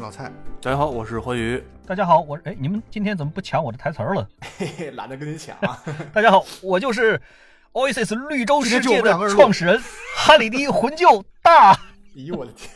[0.00, 0.32] 是老蔡。
[0.62, 1.62] 大家好，我是欢愉。
[1.86, 4.26] 大家好，我哎，你们今天怎么不抢我的台词儿了？
[4.56, 5.54] 嘿嘿，懒得跟你抢。
[6.10, 7.20] 大家好，我就是
[7.74, 9.78] Oasis 绿洲世界的创始人
[10.16, 11.78] 哈里迪魂救大。
[12.16, 12.70] 咦，我的天！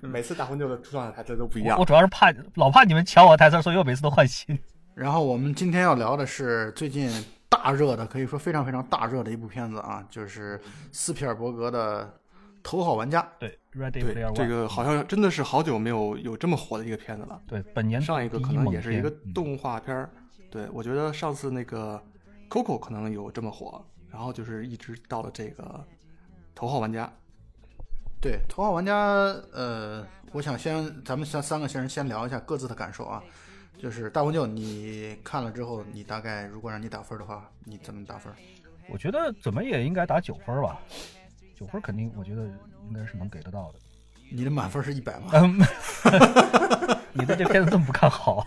[0.00, 1.76] 每次大魂救的出场的台词都不一样。
[1.78, 4.58] 我主要是怕老怕你们抢我台词，所以我每次都换新。
[4.94, 7.10] 然后我们今天要聊的是最近
[7.50, 10.58] 大热的，可以说非常非常大热的一部片子啊，就是
[10.90, 12.14] 斯皮尔伯格的。
[12.66, 17.40] 头号玩家，对，Ready Player One，这个好像真的是好久没有有这么火的一个片子了。
[17.46, 20.10] 对，本年上一个可能也是一个动画片儿。
[20.50, 22.02] 对，我觉得上次那个
[22.50, 25.86] Coco 可能有这么火，然后就是一直到了这个
[26.56, 27.08] 头号玩家。
[28.20, 28.96] 对，头号玩家，
[29.52, 33.22] 呃，我想先咱们三三个先人先聊一下各自的感受啊。
[33.78, 38.32] 就是大红舅，你看了之后，你大概如果让你打分的话，你怎么打分？
[38.88, 40.80] 我觉得怎么也应该打九分吧。
[41.56, 42.44] 九分肯定，我觉得
[42.88, 43.78] 应该是能给得到的。
[44.30, 45.30] 你的满分是一百吗？
[45.32, 45.58] 嗯，
[47.14, 48.44] 你对这片子这么不看好？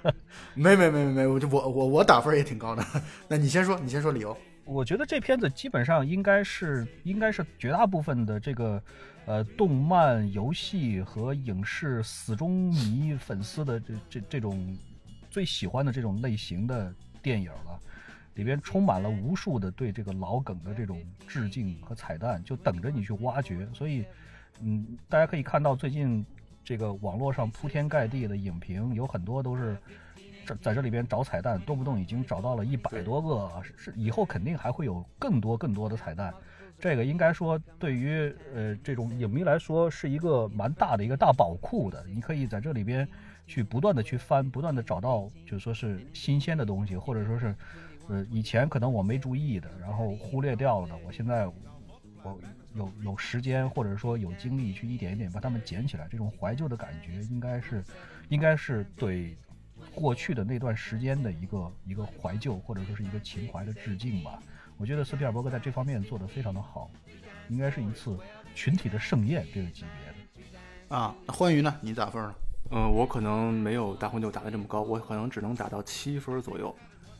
[0.54, 2.84] 没没没没没，我就我我我打分也挺高的。
[3.28, 4.36] 那你先说，你先说理由。
[4.64, 8.82] 我觉得这片子基本上应该是应该是绝大部分的这个
[9.24, 14.76] 呃动漫、游戏和影视死忠迷粉丝的这这这种
[15.30, 16.92] 最喜欢的这种类型的
[17.22, 17.78] 电影了。
[18.38, 23.68] 里边充满了无数的对这个老梗的这种致敬和彩蛋，就等着你去挖掘。
[23.74, 24.04] 所以，
[24.60, 26.24] 嗯，大家可以看到最近
[26.64, 29.76] 这个网络上铺天盖地的影评，有很多都是
[30.46, 33.50] 在在这里边找彩蛋，动不动已经找到了一百多个。
[33.76, 36.32] 是以后肯定还会有更多更多的彩蛋。
[36.78, 42.06] 这个应该说对于呃这种影迷来说是一个蛮大的一个大宝库的。
[42.06, 43.08] 你可以在这里边
[43.48, 47.52] 去不断的去翻，不断的找到，就说是新鲜的东西，或者说是。
[48.08, 51.46] 呃，以前可能我没注意的，然后忽略掉了的，我现在
[52.22, 52.38] 我
[52.74, 57.84] 有有时间或者说有精力去一点一点把它们捡起来，这种怀旧的感觉应该是，
[58.28, 59.36] 应该是对
[59.94, 64.42] 过去的那段时间的一个一个怀旧或者说是一个情怀的致敬吧。
[64.76, 66.90] 我觉得斯皮尔伯格在这方面做得非常的好，
[67.48, 68.16] 应该是一次
[68.54, 70.96] 群体的盛宴这个级别的。
[70.96, 71.76] 啊，那欢愉呢？
[71.82, 72.34] 你打分呢？
[72.70, 76.74] 嗯，我可能没有大红牛打的这么高，我可能只能打到七分左右。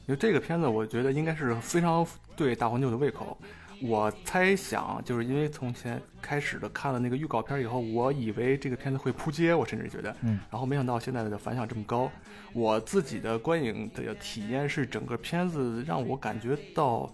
[0.08, 2.04] 因为这个片子，我觉得应该是非常
[2.34, 3.36] 对大黄牛的胃口。
[3.82, 12.10] 我猜想，就是因为从前开始的看了那个预告片以后，我以为这个片子会扑街，我甚至觉得，嗯，然后没想到现在的反响这么高。
[12.54, 17.08] 我自己的观影的体验是，整个片子让我感觉到，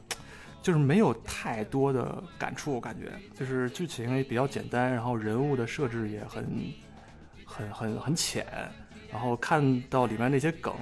[0.63, 6.73] 就是没有太多的感触，我感觉就是剧情也比较简单，然后人物的设置也很、
[7.45, 8.47] 很、很、很浅。
[9.15, 10.75] 然后看到里面那些梗，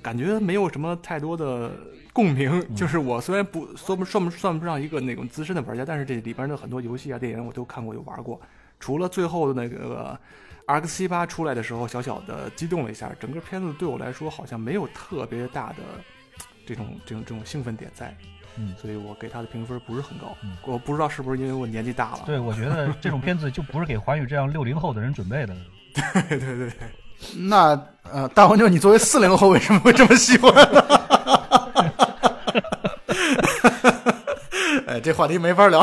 [0.00, 1.68] 感觉没有什么太多的
[2.12, 2.64] 共鸣。
[2.76, 8.40] 就是我虽然不算不算不算不上一个那种资深的玩家，但是这里边的很多游戏啊、电影我都看过、有玩过。
[8.78, 10.16] 除了最后的那个
[10.66, 15.78] X 七八出来的时候，小小的激动了一下，整个片子对我来说好像没有特别大的
[16.64, 18.16] 这种这种这种兴奋点在。
[18.58, 20.36] 嗯，所以我给他的评分不是很高。
[20.64, 22.20] 我不知道是不是因为我年纪大了。
[22.26, 25.56] 对，我觉得这种片子就不是给华语这样六零后的人准备的。
[26.28, 26.72] 对 对对。
[27.36, 27.78] 那
[28.12, 30.52] 呃，大黄牛，你作为四零后为什么会这么喜欢？
[34.86, 35.80] 哎，这话题没法聊，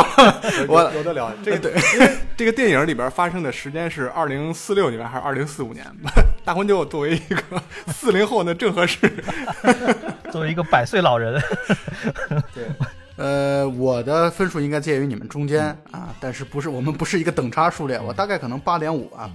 [0.67, 1.31] 我有的聊。
[1.43, 1.73] 这个对，
[2.37, 5.83] 这个电影里边发生的时间是二零四六年还是二零四五年？
[6.45, 7.41] 大黄牛作为一个
[7.87, 8.97] 四零后，呢正合适。
[10.31, 11.41] 作为一个百岁老人，
[12.53, 12.65] 对，
[13.15, 19.27] 呃，我的分数应该介于你们中间啊，但是不是我们不是一个等差数列，我大概可能八点五啊。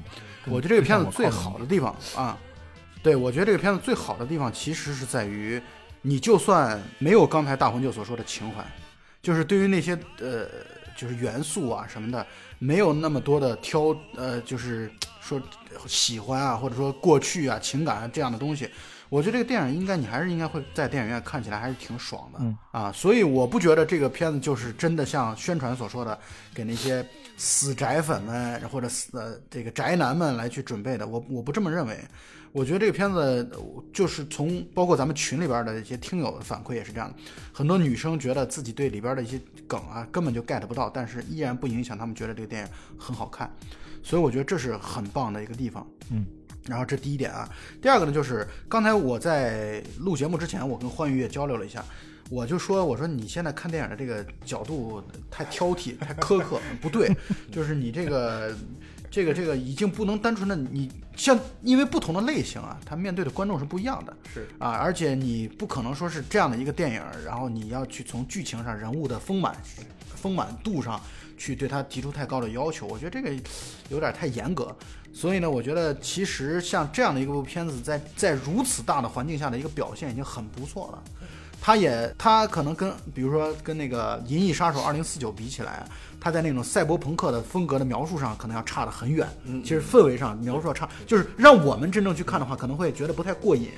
[0.47, 2.39] 我觉得这个片子最好的地方啊，
[3.03, 5.61] 对我觉得这个片子最好的地方其实是在于，
[6.03, 8.65] 你就算没有刚才大红舅所说的情怀，
[9.23, 10.47] 就是对于那些呃
[10.97, 12.27] 就是元素啊什么的，
[12.59, 15.41] 没有那么多的挑呃就是说
[15.87, 18.69] 喜欢啊或者说过去啊情感啊这样的东西，
[19.09, 26.19] 我觉得这个电影应该你还是应该会在电影院看起来还是挺爽的啊，所以我不觉得这个片子就是真的像宣传所说的
[26.55, 27.05] 给那些。
[27.37, 31.99] 死宅粉们或者死呃这个宅男们来去准备的，我我不这么认为。
[32.53, 33.51] 我觉得这个片子
[33.93, 37.17] 就是从包括咱们群里边的一些听友的反馈也是这样的，
[37.53, 43.51] 很多女生觉得自己对里边的一些梗啊根本就 get 不到，但是依然不影响他们觉得这个电影很好看。
[44.05, 45.85] 所以我觉得这是很棒的一个地方。
[46.13, 46.25] 嗯，
[46.69, 47.49] 然后这第一点啊，
[47.83, 51.85] 第二个呢就是刚才我在录节目之前，我跟欢愉也交流了一下。
[52.31, 57.15] 我就说，我说你现在看电影的这个角度太挑剔、太苛刻，不对，
[57.53, 58.55] 就是你这个、
[59.11, 69.55] 这个、这个已经不能单纯的你像，因为不同的类型啊，它面对的观众是不一样的，是啊，而且你不可能说是这样的一个电影，然后你要去从剧情上、人物的丰满
[70.09, 71.01] 丰满度上
[71.37, 73.31] 去对他提出太高的要求，我觉得这个
[73.91, 74.75] 有点太严格。
[75.13, 81.03] 所以呢，我觉得其实像这样的一部片子，在在如此大的环境下的一个表现已经很不错了。
[81.67, 85.83] 它也他可能跟比如说跟那个《银翼杀手二零四九》比起来，
[86.21, 89.27] 他在那种赛博朋克的风格的描述上可能要差得很远。
[89.45, 93.71] 嗯其实氛围上描述要差，就是让我们真正去看的话，可能会觉得不太过瘾。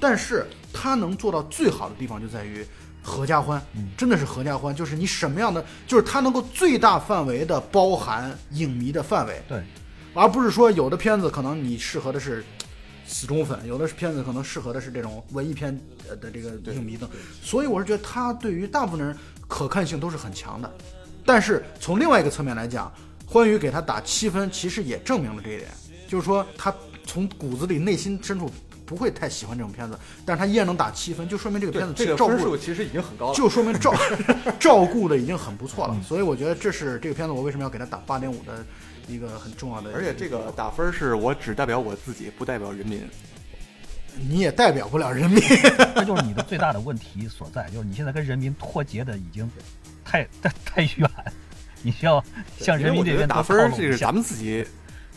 [0.00, 2.66] 但是他能做到最好的地方就在于
[3.00, 3.62] 合家欢，
[3.96, 9.62] 真的是合家欢，就是你什么样的，就是它能够最大范围的包含影迷的范围，对，
[10.14, 12.44] 而不是说有的片子可能你适合的是
[13.10, 15.76] 死忠粉，有的是片子可能适合的是这种文艺片
[16.08, 17.08] 呃的这个影迷的，
[17.42, 19.16] 所以我是觉得他对于大部分人
[19.48, 20.72] 可看性都是很强的。
[21.26, 22.90] 但是从另外一个侧面来讲，
[23.26, 25.68] 欢愉给他打七分，其实也证明了这一点，
[26.08, 26.72] 就是说他
[27.04, 28.50] 从骨子里内心深处
[28.86, 33.34] 不会太喜欢这种片子，但是他依然能打七分，就说明这个片子这个照顾分数其实已经很高了。
[33.34, 33.92] 就说明照
[34.58, 38.64] 照顾的已经很不错了，所以我觉得这是这个片子我为什么要给他打八点五的
[39.06, 39.92] 一个很重要的。
[39.94, 43.02] 而且这个打分是我只代表我自己，不代表人民。
[44.28, 45.40] 你也代表不了人民，
[45.94, 49.48] 这就是你的最大的问题所在，就是你现在跟人民脱节的已经
[50.04, 51.08] 太 太太远，
[51.80, 52.22] 你需要
[52.58, 54.66] 向人民这边多靠分这是咱们自己，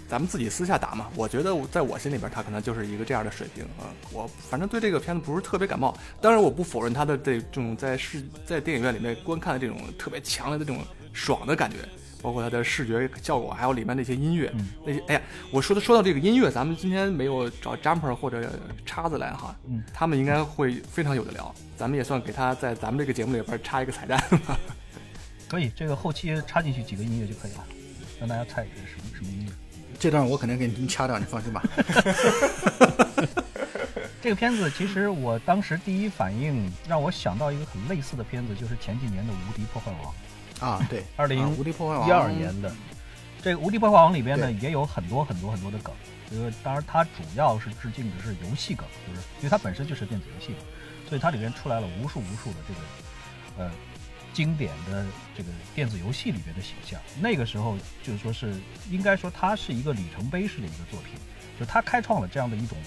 [0.07, 1.09] 咱们自己私下打嘛。
[1.15, 3.89] 我觉得我在我心里边，他可能就是一个这样的水平啊。
[4.11, 10.83] 我反正对这个片子不是特别感冒，当然我不否认他的这种在视在电影院里面观看的这种特别强烈的这种
[11.13, 11.77] 爽的感觉。
[12.23, 15.21] 包括它的视觉效果，还有里面那些音乐，嗯那些哎呀，
[15.51, 18.49] 我说的说到这个音乐，咱们今天没有找 Jumper 或者
[18.85, 21.53] 叉子来哈，嗯他们应该会非常有的聊。
[21.75, 24.17] 咱们也算给他在咱们这个节目里边插一个彩蛋
[24.47, 24.57] 吧。
[25.49, 27.65] 可以，这个后期插进去几个音乐就可以了，
[28.19, 29.51] 让大家猜这是什么什么音乐。
[29.99, 31.61] 这段我肯定给你掐掉，你放心吧。
[34.21, 40.11] 这个片子其实我当时第一反应让我想到一个很类似的片子，就是前几年的《无敌破坏王》。
[40.59, 42.73] 啊，对， 20啊无敌破坏王一二年的
[43.41, 45.93] 这个《无敌破坏王》里边呢，也有很多很多很多的梗。
[46.31, 50.59] 就是当然，它主要是致敬的是游戏梗，就是因为它本身就是电子游戏嘛，
[51.07, 53.71] 所以它里边出来了无数无数的这个呃
[54.33, 55.05] 经典的
[55.37, 56.99] 这个电子游戏里边的形象。
[57.21, 58.55] 那个时候就是说是
[58.89, 61.19] 应该说它是一个里程碑式的一个作品，
[61.59, 62.77] 就它开创了这样的一种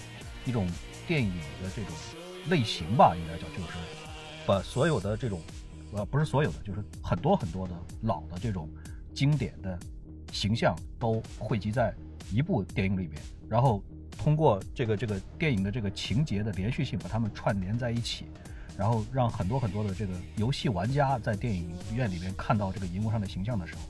[0.44, 0.68] 一种
[1.06, 1.30] 电影
[1.62, 1.92] 的这种
[2.48, 3.78] 类型吧，应该叫就是
[4.44, 5.40] 把所有的这种
[5.96, 8.68] 呃不是所有的，就是很多很多的老的这种
[9.14, 9.78] 经典的
[10.30, 11.94] 形象都汇集在
[12.30, 13.82] 一部电影里面，然后
[14.18, 18.26] 通过这个这个电影的这个情节的连续性，把它们串联在一起，
[18.76, 23.80] 然后让很多很多的这个游戏玩家在电影院里面看到这个荧幕上的形象的时候，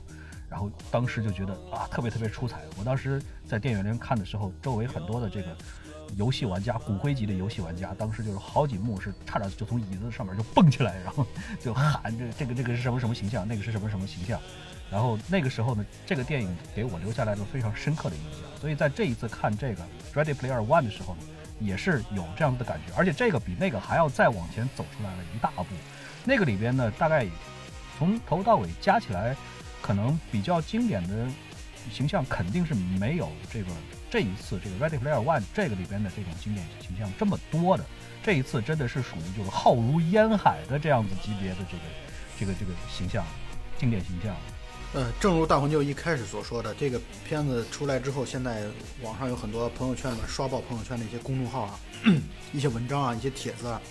[0.49, 2.61] 然后当时就觉得啊特别特别出彩。
[2.79, 5.57] 我当时在电影院看的时候，周围很多的这个
[6.15, 11.25] 游戏玩家，骨灰级的游戏玩家，当时就是好几幕是差点就从椅子上面就蹦起来，然后
[11.59, 14.39] 就喊这这个这个是什么什么形象，那个是什么什么形象。
[14.89, 18.41] 然后那个时候呢，这个电影给我留下来了非常深刻的印象。
[18.61, 21.21] 所以在这一次看这个《Ready Player One》的时候呢，
[21.59, 25.65] 也是有这样的感觉，而且这个比那个还要再往前走出来了一大步。
[26.23, 27.25] 那个里边呢，大概
[27.97, 29.35] 从头到尾加起来，
[29.81, 31.27] 可能比较经典的
[31.91, 33.69] 形象肯定是没有这个
[34.09, 37.85] 这一次这个《Ready Player One》这个里边的这种经典形象这么多的。
[38.23, 41.83] 这一次真的是属于就是浩如烟海的这样子级别的这个
[42.39, 43.25] 这个这个形象，
[43.77, 44.35] 经典形象。
[44.93, 48.65] 呃，正如大红舅一开始所说的，这个片子出来之后，现在
[49.01, 51.79] 网上有很多朋友圈里面刷爆朋友圈的一些公众号啊，
[52.53, 53.81] 一些文章啊，一些帖子啊，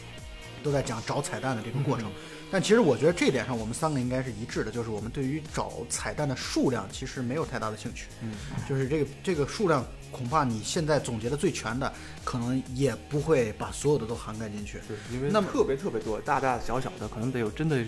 [0.63, 2.11] 都在讲找彩蛋的这个过程。
[2.51, 8.07] 但其实我觉得这一点上，我们三个应该是一致的，就是我们对于找彩蛋的数量其实没有太大的兴趣。
[8.23, 8.33] 嗯，
[8.69, 9.85] 就是这个这个数量，
[10.17, 11.93] 恐怕你现在总结的最全的，
[12.25, 14.81] 可能也不会把所有的都涵盖进去。
[14.89, 17.85] 对，因为那么特别特别多，大大小小的，可能得有真的有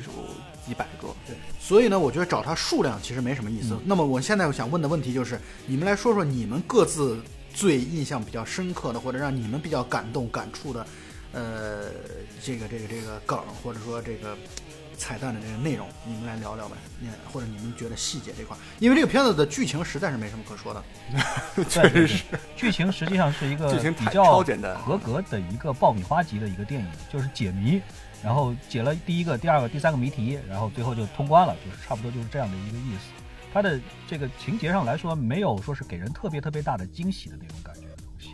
[0.67, 1.09] 几百个。
[1.27, 3.75] 对，所以呢，我觉得找它数量其实没什么意思。
[3.87, 7.19] 那么我现在想问的问题就是，你们来说说你们各自
[7.55, 10.87] 最印象比较深刻的，或者让你们比较感动、感触的，
[11.33, 11.87] 呃，
[12.43, 14.37] 这个这个这个梗，或者说这个
[14.99, 16.75] 彩蛋的这个内容，你们来聊聊呗。
[16.99, 20.85] 你或者你们觉得细节这块，因为这个片子的剧情实在是没什么可说的。
[21.69, 22.25] 确实是，
[22.57, 27.81] 剧情实际上是一个剧情比较超简单合格的一个爆米花级的一个电影，就是解谜，
[28.23, 33.23] 然后解了第一个、第二个、第三个谜题，然后最后就通关了，就是差不多就是这样的一个意思。
[33.55, 38.31] 它的这个情节上来说，没有说是给人特别特别大的惊喜的那种感觉的东西。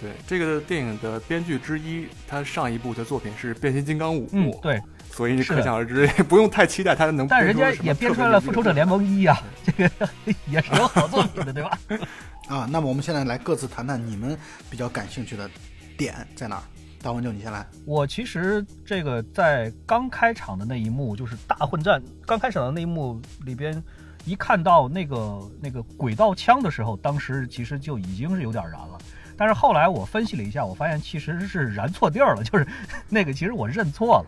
[0.00, 4.82] 对，这个电影的编剧之一，他上一部的作品是《变形金刚五》嗯，对，
[5.16, 7.26] 所以你可想而知，也不用太期待他能。
[7.26, 9.90] 但人家也编出来了《复仇者联盟一》啊，这个
[10.46, 11.78] 也是有好作品的，对吧？
[12.48, 14.36] 啊，那么我们现在来各自谈谈你们
[14.68, 15.48] 比较感兴趣的
[15.96, 16.62] 点在哪儿。
[17.02, 17.64] 大文就你先来。
[17.86, 23.82] 我其实这个在刚开场的那一幕，就是大混战刚开场的那一幕里边，
[24.26, 28.98] 一看到那个那个轨道枪的时候，当时其实就已经是有点燃了。
[29.34, 32.66] 但是后来我分析了一下，我发现其实是燃错地儿了，就是
[33.08, 34.26] 那个其实我认错了。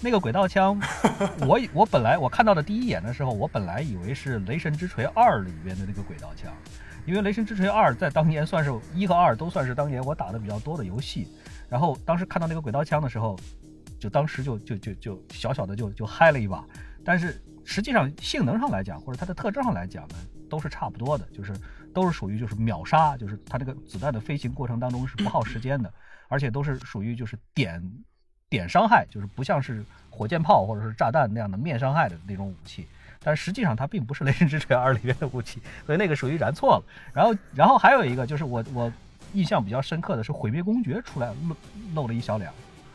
[0.00, 0.78] 那个轨道枪，
[1.48, 6.52] 我我本来我看到的第一眼的时候，我本来以为是《雷神之锤二》里边的那个轨道枪，
[7.06, 11.28] 因为《雷神之锤二》在当年算是一和二都算是当年我打的比较多的游戏。
[11.70, 13.38] 然后当时看到那个轨道枪的时候，
[13.98, 16.62] 就当时就就就就小小的就就嗨了一把。
[17.02, 20.16] 但是实际上性能上来讲，或者它的特征上来讲呢，
[20.50, 21.54] 都是差不多的，就是
[21.94, 25.90] 都是属于就是秒杀，就是它这个子弹的飞行过程当中是不耗时间的，
[26.28, 27.82] 而且都是属于就是点。
[28.54, 32.86] 点伤害就是不像是火箭炮或者是炸弹那样的面伤害的那种武器，
[33.22, 36.84] 但实际上它并不是《雷神之锤二》里面的武器，所以那个属于燃错了。
[37.12, 38.92] 然后，然后还有一个就是我我
[39.32, 41.56] 印象比较深刻的是毁灭公爵出来露
[41.94, 42.48] 露了一小脸。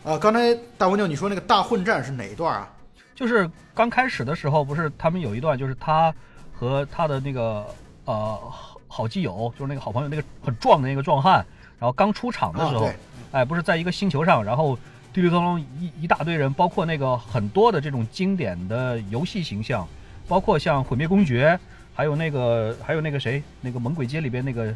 [0.03, 2.69] 呃，刚才大蜗牛你说那个大混战是哪一段啊？
[3.13, 6.13] 就是刚开始的时候，不是他们有一段就是他
[6.53, 7.65] 和他的那个
[8.05, 8.39] 呃
[8.87, 11.45] 好基友，就是那个好朋友那个很壮的那个壮汉，
[11.77, 12.89] 然后刚出场的时候，
[13.33, 14.79] 哎，不是在一个星球上，然后。
[15.11, 19.87] 滴哩咚咚一一大堆人，包括那个很多的这种经典的游戏形象，
[20.27, 21.59] 包括像毁灭公爵，
[21.95, 24.75] 还有那个还有那个谁，那个猛鬼街里边那个，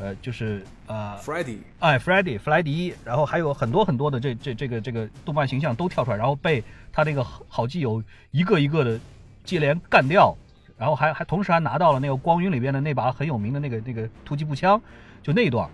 [0.00, 8.98] 呃，就是呃，Freddy，哎，Freddy，弗莱迪，然后还有很多很多的这这这个这个动漫形象都跳出来，然后被他那个好基友一个一个的
[9.44, 10.34] 接连干掉，
[10.78, 14.80] 然后还还同时还拿到了那个光晕里边的那把很有名的那个那个突击步枪，
[15.22, 15.68] 就那一段，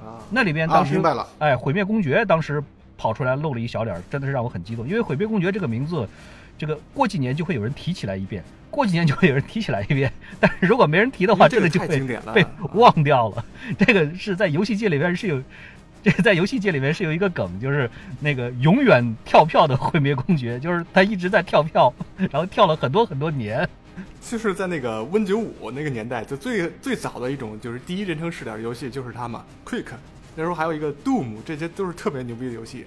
[0.00, 2.60] 啊，那里边当时明白了，哎，毁灭公爵当时。
[3.02, 4.86] 跑出来露了一小脸，真的是让我很激动。
[4.86, 6.08] 因为毁灭公爵这个名字，
[6.56, 10.12] 这个过几年就会有人提起来一遍，过几年就会有人提起来一遍。
[10.38, 12.00] 但是如果没人提的话，这个就会
[12.32, 13.44] 被忘掉了。
[13.76, 15.42] 这个是在游戏界里边是有，
[16.00, 17.90] 这个在游戏界里面是有一个梗，就是
[18.20, 21.92] 那个永远跳票的毁灭公爵，就是他一直在跳票，
[22.30, 23.68] 然后跳了很多很多年。
[24.20, 29.86] 就是在那个 Win 九五那个年代，就最最早的一种就是第一人称视角游戏就是他嘛，Quick。
[30.34, 32.86] 那时候还有一个 Doom，这些都是特别牛逼的游戏。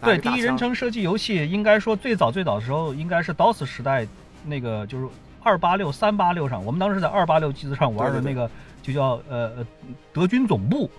[0.00, 4.06] 对，第一人称射击游戏，应该说最早最早的时候，应该是 DOS 时代，
[4.44, 5.08] 那个就是
[5.42, 8.50] 二八六、三八六上，我们当时在二八六机子上玩的那个，
[8.82, 9.66] 就叫呃呃
[10.12, 10.90] 德军总部，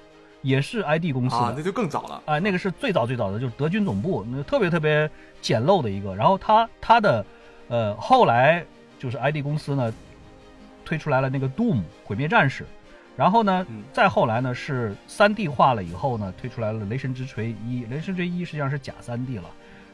[0.42, 2.22] 也是 ID 公司的，那就更早了。
[2.26, 5.10] 哎，那个是最早最早的，就是德军总部，那特别特别
[5.40, 6.16] 简陋的一个。
[6.16, 7.24] 然后它它的
[7.68, 8.66] 呃后来
[8.98, 9.94] 就是 ID 公司呢
[10.84, 12.66] 推出来了那个 Doom 毁灭战士。
[13.18, 19.46] 然后呢，再后来呢是三 D 化了以后呢，推出来了《雷神之锤一》，《雷神之锤一》实际上是假三 D 了。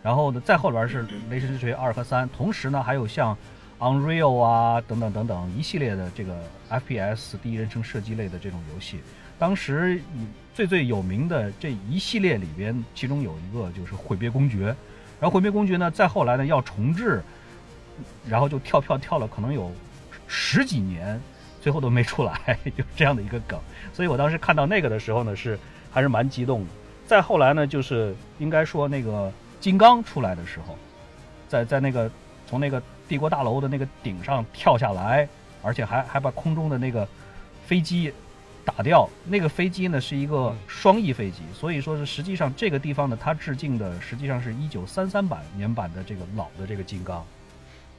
[0.02, 3.38] 然后呢，再后边是《雷神之锤二》和三，同时呢还有像
[3.78, 9.00] Unreal 啊等等等等一系列的这个 FPS 第一人称射击类的这种游戏。
[9.38, 10.02] 当时
[10.56, 14.58] 最最有名的这一系列里边，其中有一个就是《毁灭公爵》，
[15.20, 17.22] 然后《毁灭公爵》呢再后来呢要重置，
[18.28, 19.72] 然后就跳票跳了可能有
[20.28, 21.22] 十几年。
[21.62, 23.58] 最后都没出来， 就这样的一个梗，
[23.94, 25.58] 所以我当时看到那个的时候呢，是
[25.92, 26.68] 还是蛮激动的。
[27.06, 30.76] 再后来呢，就是应该说那个金刚出来的时候，
[31.48, 32.10] 在在那个
[32.48, 35.28] 从那个帝国大楼的那个顶上跳下来，
[35.62, 37.08] 而且还还把空中的那个
[37.66, 38.12] 飞机
[38.64, 39.08] 打掉。
[39.26, 47.24] 那个飞机呢是一个双翼飞机，所以说是实际上这个地方呢，它致敬的实际上是一九三三版年版的这个老的这个金刚。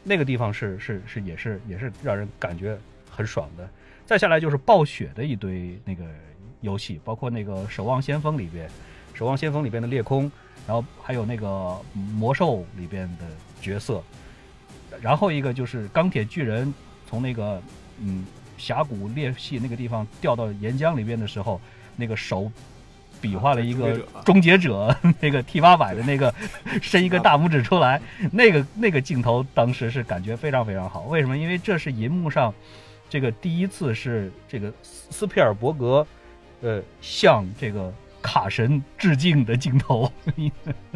[0.03, 2.77] 那个地方是是是也是也是让人感觉。
[3.23, 3.69] 很爽的，
[4.05, 6.05] 再下来就是暴雪的一堆那个
[6.61, 8.69] 游戏，包括那个《守望先锋》里边，
[9.15, 10.31] 《守望先锋》里边的裂空，
[10.67, 13.27] 然后还有那个魔兽里边的
[13.61, 14.03] 角色，
[15.01, 16.75] 然后一个就是钢铁巨人
[17.09, 17.63] 从那个
[18.01, 18.27] 嗯
[18.59, 21.61] 峡谷裂隙那个地方掉到岩浆里边的时候，
[21.95, 22.51] 那个手
[23.21, 26.35] 比划了一个终结者 那个 T 八百的那个
[26.83, 28.03] 伸一个大拇指出来，
[28.33, 31.03] 那个那个镜头当时是感觉非常非常好。
[31.03, 31.39] 为什么？
[31.39, 32.53] 因为这是银幕上。
[33.13, 36.07] 这个第一次是这个斯皮尔伯格，
[36.63, 37.93] 呃，向这个
[38.23, 40.11] 卡神致敬的镜头。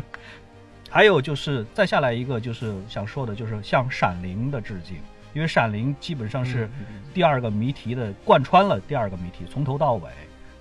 [0.88, 4.96] 还有就是再下来一个，就是想说的，就是向闪灵的致敬，
[5.34, 6.70] 因为闪灵基本上是
[7.12, 10.08] 第二个谜题的贯穿了第二个谜题，从头到尾，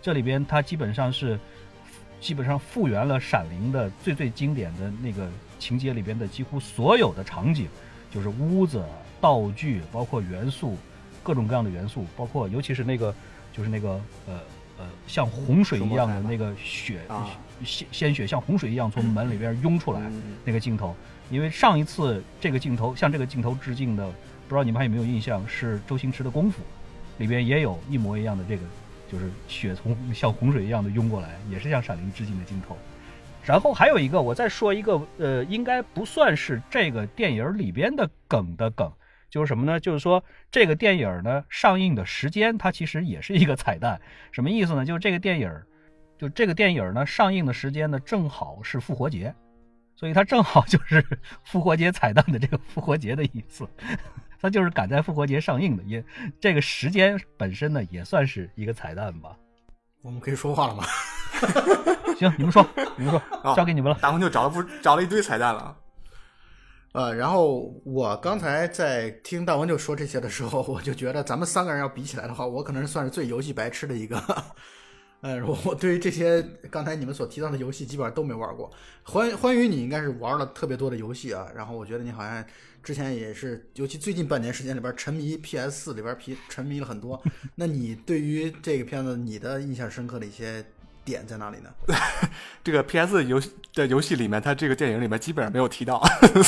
[0.02, 1.40] 这里边它基本上是
[2.20, 5.26] 基本上复原了闪灵的最最经典的那个
[5.58, 7.70] 情节里边的几乎所有的场景，
[8.12, 8.84] 就是屋子、
[9.22, 10.78] 道具，包括元素。
[11.26, 13.14] 各种各样的元素，包括尤其是那个，
[13.52, 14.40] 就是那个呃
[14.78, 17.00] 呃，像洪水一样的那个血
[17.66, 20.00] 鲜鲜血，像洪水一样从门里边涌出来
[20.44, 20.96] 那个镜头。
[21.32, 24.06] 因为上一次这个镜头向这个镜头致敬的，
[24.48, 25.44] 不知道你们还有没有印象？
[25.48, 26.62] 是周星驰的《功夫》
[27.18, 28.62] 里边也有一模一样的这个，
[29.12, 32.78] 就是血从像洪水一样的涌过来，也是向闪灵致敬的镜头。
[33.44, 38.92] 然后还有一个，我再说一个，呃，应该不算是这个电影里边的梗的梗，
[39.36, 39.78] 就是什么呢？
[39.82, 44.00] 就是说这个电影呢上映的时间，它其实也是一个彩蛋。
[44.32, 44.86] 什么意思呢？
[44.86, 45.52] 就是这个电影，
[46.18, 49.36] 就这个电影呢上映的时间呢正好是复活节，
[49.94, 51.06] 所以它正好就是
[51.44, 53.68] 复活节彩蛋的这个复活节的意思。
[54.40, 56.02] 它就是赶在复活节上映的，也
[56.40, 59.36] 这个时间本身呢也算是一个彩蛋吧。
[60.02, 60.86] 我们可以说话了吗？
[62.18, 62.66] 行，你们说，
[62.96, 64.00] 你们说， 啊交给你们了。
[64.02, 65.76] 大红就找了不找了一堆彩蛋了。
[66.96, 74.18] 呃，然后我刚才在听大王就说这些的时候，我就觉得咱们三个人要比起来的话，我可能是算是最游戏白痴的一个。
[75.20, 78.72] 呃，我对于这些刚才你们所提到的游戏基本上都没玩过。
[79.04, 81.46] 欢欢愉，你应该是玩了特别多的游戏啊。
[81.54, 82.42] 然后我觉得你好像
[82.82, 87.22] 之前也是，尤其最近半年时间里边沉迷 PS 四里边皮沉迷了很多。
[87.56, 90.64] 那你对于这个片子，你的印象深刻的一些
[91.06, 91.70] 点在哪里呢？
[92.64, 96.02] 这个 PS 游戏的游戏里面，它这个电影里面基本上没有提到。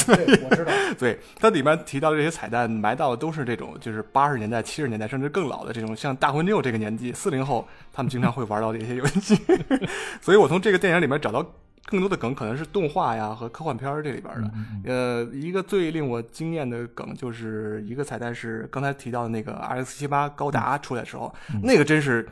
[0.08, 0.72] 对， 我知道。
[0.98, 9.40] 对，它里面提到的这些彩蛋埋到的都是这种，就是八十年代、七十年代甚至更老的这种，像大魂六这个年纪，四零后他们经常会玩到的一些游戏。
[10.20, 11.46] 所以我从这个电影里面找到
[11.88, 14.52] 更多的梗，可能是动画呀和科幻片儿这里边的。
[14.86, 22.28] 呃，一个最令我惊艳的梗就是一个彩蛋是刚才提到的那个 RX 七八高达出来的时候，那个真是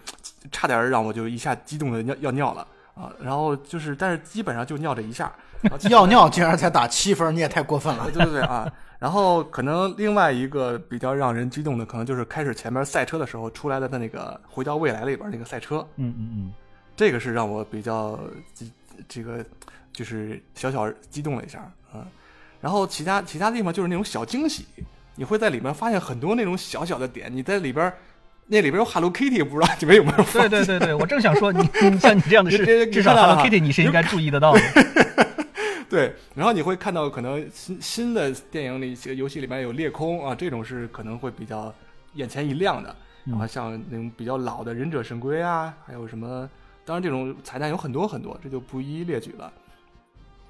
[0.51, 3.09] 差点让我就一下激动的要要尿了啊！
[3.21, 5.31] 然后就是，但是基本上就尿这一下。
[5.89, 8.11] 要尿竟然才打七分，你也太过分了。
[8.11, 8.71] 对对对啊！
[8.99, 16.53] 然后可能另外一个比较让人激动的，可能就是开始前面赛车的时候出来的那个《回到未来》里边那个赛车，嗯嗯嗯，
[16.95, 18.19] 这个是让我比较
[18.53, 18.71] 激
[19.07, 19.45] 这个
[19.91, 22.05] 就是小小激动了一下，嗯。
[22.61, 24.65] 然后其他其他地方就是那种小惊喜，
[25.15, 27.91] 你会在里面发现很多那种小小的点，你在里边。
[28.47, 34.61] 那里边有 Hello Kitty，不知道 你们有没有发对对对对，我正想说， 你你像你这样的这这是，至少 Hello Kitty 你是应该注意得到的。
[35.89, 41.73] 对，然后你会看到可能新新的电影里、游戏里面有裂空啊，这种是可能会比较
[42.13, 42.95] 眼前一亮的。
[43.23, 46.47] 然后像那种比较老的忍者神龟啊，还有什么，
[46.85, 49.51] 当然这种彩蛋有很多很多，这就不一一列举了。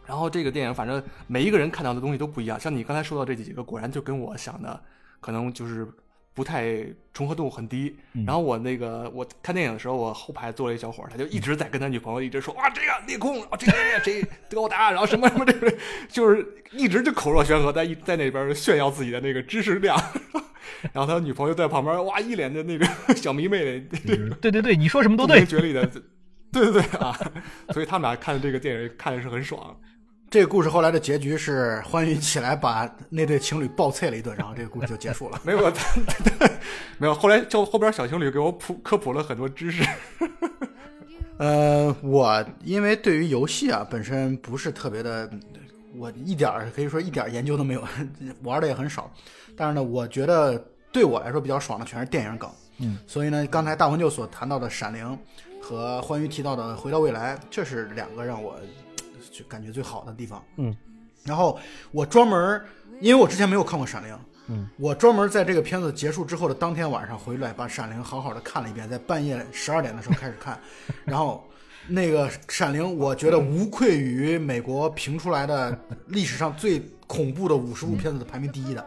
[0.06, 4.80] 然后这个电影反正每一个人看到的东西都不一样，像你刚才说到这几个，果然就跟我想的
[5.19, 5.88] 可能就是
[6.34, 7.95] 不太重合度很低。
[8.26, 14.21] 然后我那个我看电影的时候，我后排坐了一小伙儿，他就一直在跟他女朋友一直说啊这个裂空啊这个这
[14.56, 15.74] 高达，然后什么什么这个，
[16.08, 19.98] 就是一直就口若悬河，在一在那边炫耀自己的那个知识量。
[20.93, 23.80] 然后他女朋友在旁边哇一脸的那个 小迷妹，
[24.39, 25.48] 对对对，你说什么都对不明。
[25.48, 25.89] 觉厉的，
[26.55, 27.19] 对对对啊！
[27.73, 29.75] 所以他们俩看这个电影看的是很爽。
[30.29, 35.39] 这个故事后来的结局是欢愉起来把那对情侣暴啐了一顿，然后这个故事就结束了。
[35.45, 35.71] 没有，
[36.97, 37.13] 没有。
[37.13, 39.83] 后来就后边小情侣给我普科普了很多知识。
[41.37, 45.29] 呃，我因为对于游戏啊本身不是特别的，
[45.95, 47.87] 我一点儿可以说一点儿研究都没有，
[48.43, 49.11] 玩的也很少。
[49.55, 50.57] 但是呢，我觉得
[50.91, 52.49] 对我来说比较爽的全是电影梗。
[52.79, 55.05] 嗯，所以呢，刚才大文就所谈到的《闪灵》
[55.65, 58.56] 和欢愉提到的《回到未来》，这是两个让我
[59.32, 60.43] 就感觉最好的地方。
[60.58, 60.78] 嗯，
[61.23, 61.58] 然后
[61.91, 62.62] 我专门，
[63.01, 64.13] 因为我之前没有看过《闪灵》，
[64.45, 70.62] 嗯，我专门在这个片子结束之后的当天晚上回来，把《闪灵》好好的看了一遍，在半夜十二点的时候开始看，
[71.04, 71.43] 然后
[71.88, 75.75] 那个《闪灵》，我觉得无愧于美国评出来的
[76.10, 78.86] 历史上最恐怖的五十部片子的排名第一的，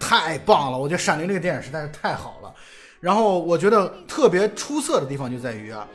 [0.00, 0.78] 太棒了！
[0.78, 2.54] 我觉得《闪灵》这个电影实在是太好了。
[3.00, 5.86] 然后我觉得特别出色的地方就在于啊，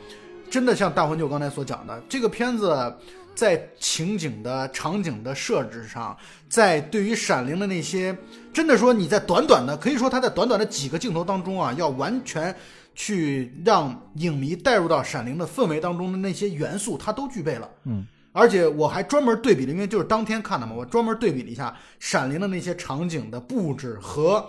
[0.50, 2.94] 真的像大魂舅刚才所讲的，这个片子
[3.34, 6.16] 在情景的场景的设置上，
[6.48, 8.16] 在对于闪灵的那些，
[8.52, 12.54] 真的说你在短短的，可以说他在短短的几个镜头当中啊，要完全
[12.94, 17.68] 去让影迷带入到闪灵的氛围当中的那些元素，它都具备了。
[17.84, 18.06] 嗯。
[18.34, 21.68] 而且我还专门对比了，因为就是当天看的嘛，我专门对比了一下
[22.00, 24.42] 《闪灵》的那些场景的布置和，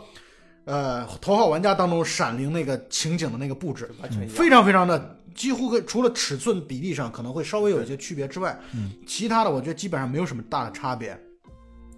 [0.65, 3.89] 呃，《头号玩家》当中《闪灵》那个情景的那个布置，
[4.30, 11.19] 非常非常的几乎跟除了尺寸比例上可能会稍微有一些区别之外，嗯，其他的我觉得基本上没有什么大的差别。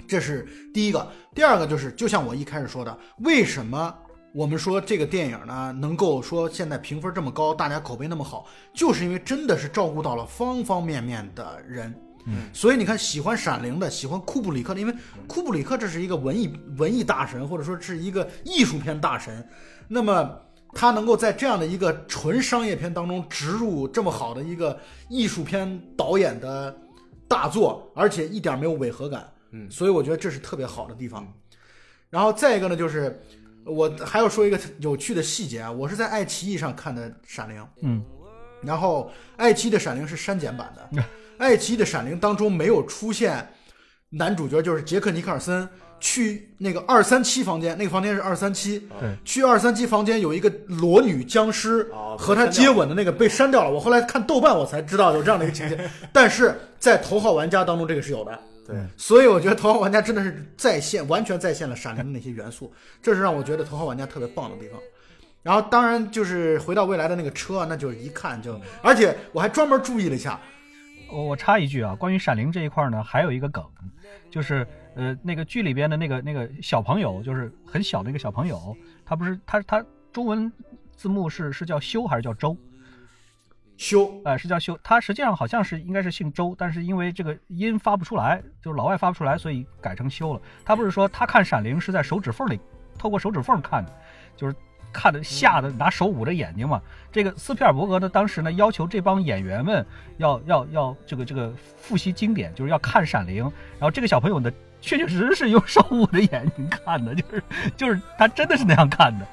[0.07, 3.93] 这是第一个，第二个就是，就像我一开始说的，为什么
[4.33, 11.93] 我们说这个电影呢能够说现在评分这么高，大家口碑那么好，就是因为真的是照顾到了方方面面的人。
[12.25, 14.93] 嗯，所以你看，喜欢《闪灵》的，喜欢库布里克的，因为
[15.27, 19.47] 库布里克这是一个文艺文艺大神，或者说是一个艺术片大神，
[19.87, 20.41] 那么
[20.73, 26.75] 他能够在这样的一个纯商业片当中植入这么好的一个艺术片导演的
[27.27, 31.31] 大作，而且一点没有违和感，嗯所以我觉得这是特别好的地方。
[32.09, 33.21] 然后再一个呢，就是
[33.65, 38.03] 我还要说一个有趣的细节啊，我是在爱奇艺上看的《闪灵》，嗯，
[38.65, 41.03] 然后爱奇艺的《闪灵》是删减版的，
[41.37, 43.47] 爱奇艺的《闪灵》当中没有出现
[44.09, 45.67] 男主角，就是杰克尼克尔森
[45.99, 48.87] 去那个二三七房间，那个房间是二三七，
[49.23, 58.39] 去二三七房间有一个裸女僵尸哦和他接吻的那个被删掉了，我后来看豆瓣我才知道有这样的一个情节，但是在头号玩家当中这个是有的。
[58.67, 64.79] 对，所以我觉得头号玩家真的是再现，完全再现了《闪灵》的那些元素，这是让我觉得头号玩家特别棒的地方。
[65.45, 70.39] 然后当然就是回到未来的那个车，那就是一看就，而且我还专门注意了一下，
[71.07, 73.63] 我我插一句啊，关于《闪灵》这一块呢，还有一个梗，
[74.31, 80.51] 就是呃，那个剧里边的那个那个小朋友，就是很小的一个小朋友，他不是他他中文
[80.95, 82.57] 字幕是是叫修还是叫周？
[83.77, 90.41] 修呃，是叫修，他实际上好像是应该是姓周，但是因为这个音发不出来，就是老外发不出来，所以改成修了。
[90.63, 92.59] 他不是说他看《闪灵》是在手指缝里，
[92.97, 93.93] 透过手指缝看的，
[94.35, 94.55] 就是
[94.95, 96.81] 看的吓得拿手捂着眼睛嘛。
[97.11, 99.85] 这个斯皮尔伯格呢，当时呢要求这帮演员们
[100.17, 107.43] 要要要这个这个复习经典，就是要看《闪灵》，然后这个小朋友呢，确确实实是用手捂着眼睛看的，就是
[107.75, 109.27] 就是他真的是那样看的。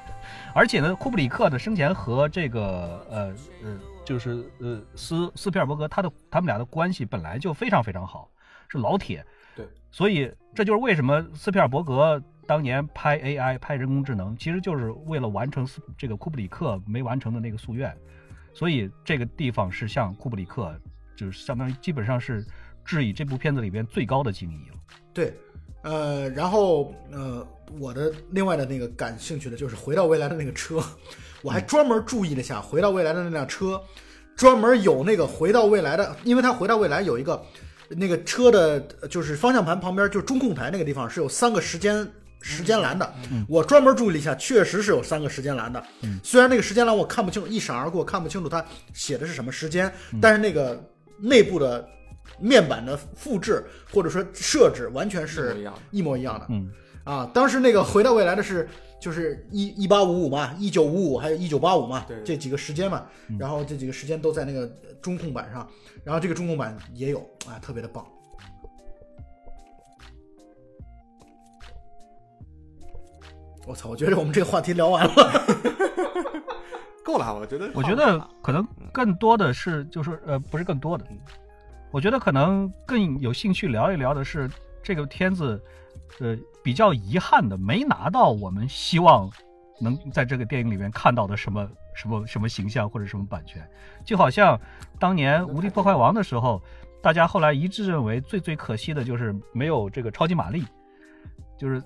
[0.53, 8.29] 而且呢，库布里克呢生前和这个呃呃，就是呃斯斯皮尔伯格他的他们俩的关系本来就非常非常好，
[8.67, 9.25] 是老铁。
[9.55, 17.95] 对，所以这就是为什么斯皮尔伯格当年拍 AI 拍人工智能，其实就是为了完成这个库布里克没完成的那个夙愿。
[18.53, 20.71] 所以这个地方是向库布里克，
[21.15, 22.45] 就是相当于基本上是
[22.85, 24.75] 致以这部片子里边最高的敬意了。
[25.11, 25.33] 对，
[25.81, 27.47] 呃，然后呃，
[27.79, 30.79] 我的另外的那个感兴趣的就是回到未来的那个车，
[31.41, 33.81] 我还专门注意了一下，回到未来的那辆车，
[34.35, 37.43] 专门有那个回到未来的，因为它回到未来有一个
[37.89, 42.07] 那个车的，就是方向盘旁边就是中控台那个地方是有三个时间。
[42.43, 43.13] 时间栏的，
[43.47, 45.81] 我专门注意了一下，确实是有三个时间栏的。
[46.21, 50.83] 虽然那个时间栏我看不清楚，一闪而过看不清楚它写的是什么时间，但是那个
[51.17, 51.87] 内部的
[52.37, 56.47] 面板的复制或者说设置完全是一模一样的。
[57.05, 58.67] 啊，当时那个回到未来的是
[59.01, 63.05] 就是一一八五五嘛，一九五五还有一九八五嘛对，这几个时间嘛，
[63.39, 64.65] 然后这几个时间都在那个
[65.01, 65.67] 中控板上，
[66.03, 68.05] 然后这个中控板也有啊，特别的棒。
[73.65, 73.89] 我操！
[73.89, 75.13] 我觉得我们这个话题聊完了。
[77.03, 77.71] 够了，我觉得。
[77.73, 81.05] 我觉得可能更多的是，就是呃，不是更多的，
[81.91, 84.49] 我觉得可能更有兴趣聊一聊的是
[84.81, 85.61] 这个片子，
[86.19, 89.29] 呃，比较遗憾的没拿到我们希望
[89.79, 93.65] 能在这个电影里面看到的什么什么什么形象或者什么版权，
[94.05, 94.59] 就好像
[94.99, 96.61] 当年《无敌破坏王》的时候，
[97.01, 100.65] 大家后来一致认为最最可惜的就是没有这个超级玛丽，
[101.57, 101.81] 就是。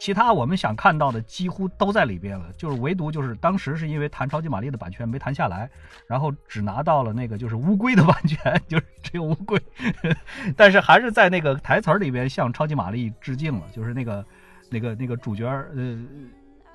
[0.00, 5.68] 其他我们想看到的几乎都在里边了，就是唯独就是当时是因为谈超级玛丽的版权没谈下来，
[6.06, 9.60] 然后只拿到了那个就是乌龟的版权，就是只有乌龟，
[10.56, 14.24] 但是还是在那个台词儿里边向超级玛丽致敬了，就是那个
[14.70, 15.74] 那个那个主角呃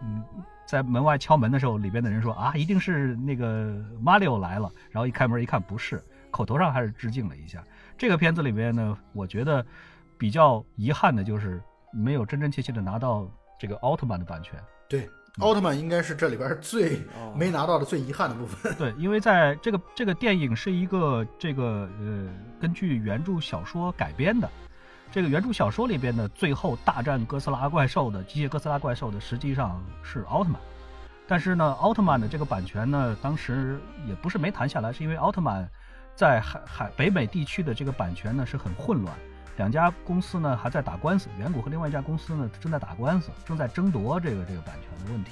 [0.04, 0.24] 嗯
[0.68, 7.64] 在门外敲门的时候，里边的人说啊一定是那个马里奥来了，然后一开门一看不是，口头上还是致敬了一下。
[7.98, 9.66] 这个片子里边呢，我觉得
[10.16, 11.60] 比较遗憾的就是。
[11.96, 13.26] 没有真真切切的拿到
[13.58, 14.60] 这个奥特曼的版权。
[14.88, 17.00] 对，奥特曼应该是这里边最
[17.36, 18.74] 没拿到的最遗憾的部分。
[18.78, 22.30] 对，因为在这个这个电影是一个这个呃
[22.60, 24.50] 根据原著小说改编的，
[25.12, 30.60] 这个原著小说里边的最后大战哥斯拉怪兽的机械哥斯拉怪兽的实际上是奥特曼，
[31.28, 35.68] 但是呢，奥特曼的这个版权呢，当时也不是没谈下来，是因为奥特曼
[36.16, 39.16] 在海海北美地区的这个版权呢是很混乱。
[39.58, 45.32] 两家公司呢还在打官司，远古和另外一家公司呢正在打官司，正在争夺这个这个版权的问题，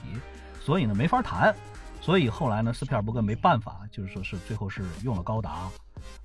[0.62, 1.54] 所以呢没法谈。
[2.02, 5.70] 所以后来呢，斯皮尔伯格没办法，就是说是最后是用了高达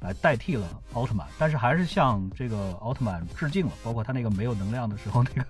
[0.00, 5.42] 来代替了奥特曼，但是还是向这个奥特曼致敬了，包括他那个没有能量的时候那个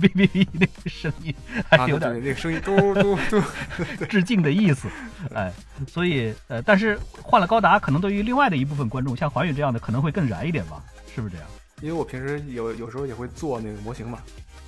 [0.00, 1.34] 哔哔哔那个声音，
[1.68, 3.42] 还是有点那个声音 嘟嘟嘟
[4.08, 4.88] 致敬的意思。
[5.34, 5.52] 哎，
[5.86, 10.82] 所以呃，但是换了高达，可能对于另外的一部分观众，像环宇这样的，可能会更燃一点吧？
[11.14, 11.46] 是不是这样？
[11.80, 14.18] 因为我平时有有时候也会做那个模型嘛，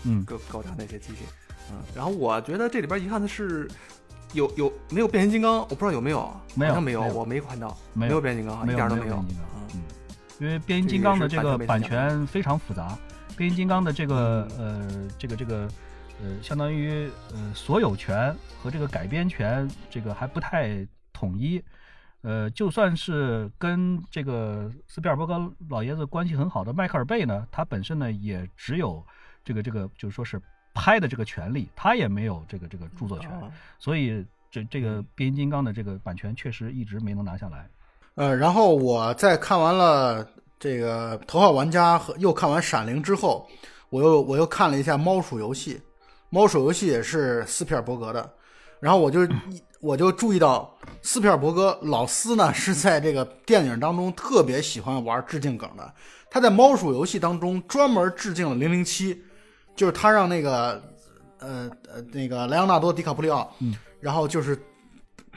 [0.05, 1.21] 嗯，高高达那些机器，
[1.71, 3.69] 嗯，然后我觉得这里边遗憾的是，
[4.33, 5.61] 有有没有变形金刚？
[5.61, 9.25] 我不知道有没有，没有，好像没有，没有我没看到，没有变形金刚，一点都没没有
[9.75, 9.83] 嗯，
[10.41, 12.99] 因为变形金刚的这个版权非常复杂，
[13.37, 15.69] 变形金刚的这个呃这个这个
[16.23, 21.63] 呃相当于呃所有权和这个改编权这个还不太统一。
[22.27, 29.01] 呃，就算是跟这个斯皮尔伯格老爷子关系很好的迈克尔贝呢，他本身呢也只有
[29.45, 30.43] 这个这个，就是说是
[30.75, 37.71] 拍的这个权利，他也没有这个这个著作权，啊所以这这个变形金刚的这个版权确实一直没能拿下来。
[38.17, 43.49] 呃，然后我在看完了这个《头号玩家》和又看完《闪灵》之后，
[43.89, 45.75] 我又我又看了一下《猫鼠游戏》，
[46.31, 48.29] 《猫鼠游戏》也是斯皮尔伯格的，
[48.81, 49.21] 然后我就
[49.81, 55.95] 我就注意到斯皮尔伯格老斯呢是在这个电影当中特别喜欢玩致敬梗的，
[56.31, 59.23] 他在《猫鼠游戏》当中专门致敬了零零七，
[59.75, 60.83] 就是他让那个
[61.39, 64.59] 呃呃那个莱昂纳多·迪卡普里奥，嗯，然后就是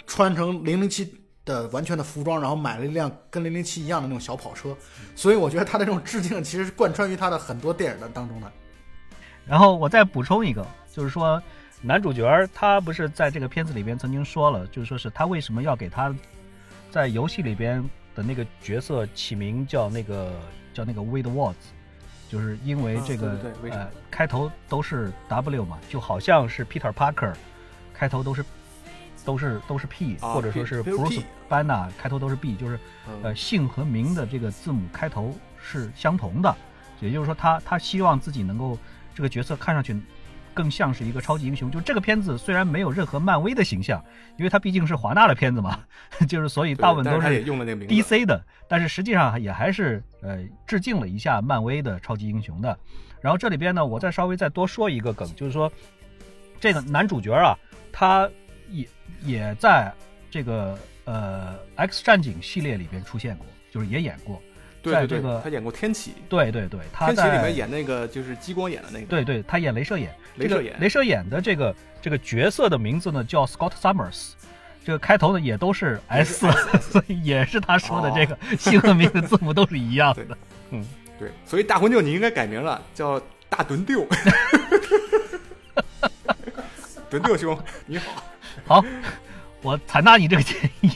[0.08, 1.14] 穿成零零七
[1.46, 4.76] 的完全的服装，然后买了一辆跟零零七一样的那种小跑车，
[5.16, 8.52] 所以我觉得他的这种致敬其实是贯穿于他的很多电影的当中的。
[9.46, 11.42] 然后我再补充一个，就是说
[11.82, 16.14] 男主角儿他不是在这个片子里边曾经说了，就是说是他为什么要给他
[16.92, 17.82] 在游戏里边
[18.14, 20.34] 的那个角色起名叫那个
[20.74, 21.56] 叫那个 Wade Watts，
[22.28, 23.40] 就是因为啊这个、
[23.72, 27.34] 呃开头都是 W 嘛，就好像是 Peter Parker
[27.94, 28.44] 开头都是
[29.24, 33.24] 都是都是 P，、啊或者说是 Bruce Banner 开头都是 B，就是嗯。
[33.24, 36.54] 呃姓和名的这个字母开头是相同的，
[37.00, 38.78] 也就是说他他希望自己能够
[39.16, 39.98] 这个角色看上去
[40.54, 41.70] 更像是一个超级英雄。
[41.72, 44.04] 就这个片子虽然没有任何漫威的形象，
[44.38, 45.80] 因为它毕竟是华纳的片子嘛，
[46.28, 52.78] 就是所以大部分都但是 DC 的，但是实际上也还是呃致敬了一下漫威的超级英雄的。
[53.22, 55.72] 然后这里边呢，我再稍微再多说一个梗，就是说
[56.60, 57.58] 这个男主角啊，
[57.92, 58.30] 他
[58.70, 58.88] 也
[59.24, 59.92] 也在
[60.32, 64.42] 这个呃 X 战警系列里边出现过，就是也演过。
[64.82, 70.14] 对对对，在这个他演过天启，对对对，他天启在里面演那个就是激光眼的那个，对对，他演镭射眼。
[70.38, 74.32] 镭射眼镭射眼的这个这个角色的名字呢叫 Scott Summers，
[74.86, 80.26] 这个开头呢也都是 S，所以也是他说的这个姓和名的字母都是一样的。
[80.72, 80.86] 嗯
[81.20, 84.08] 对，所以大魂舅你应该改名了，叫大墩丢。
[87.10, 88.24] 墩丢兄，你好。
[88.66, 88.86] 好，
[89.62, 90.92] 我采纳你这个建议。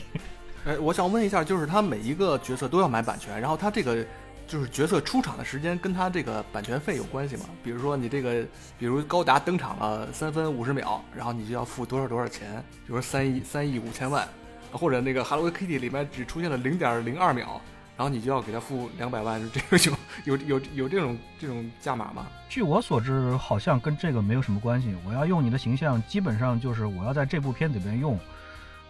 [0.66, 4.02] 哎，我想问一下，就是他每一个角色都要买版权，然后他这个
[4.46, 7.44] 就是角色出场的时间跟他这个版权费有关系吗？
[7.62, 8.42] 比如说你这个，
[8.78, 14.26] 比如高达登场了三分五十秒，然后你就要付多少多少钱，比如说三亿三亿五千万，
[14.72, 17.60] 或者那个 Hello Kitty 里面只出现了零点零二秒，
[17.94, 22.26] 然后你就要给他付两百万，这个有有有有这种这种价码吗？
[22.48, 24.94] 据我所知，好像跟这个没有什么关系。
[25.06, 28.18] 我要用你的形象，基本上就是我要在这部片子里边用，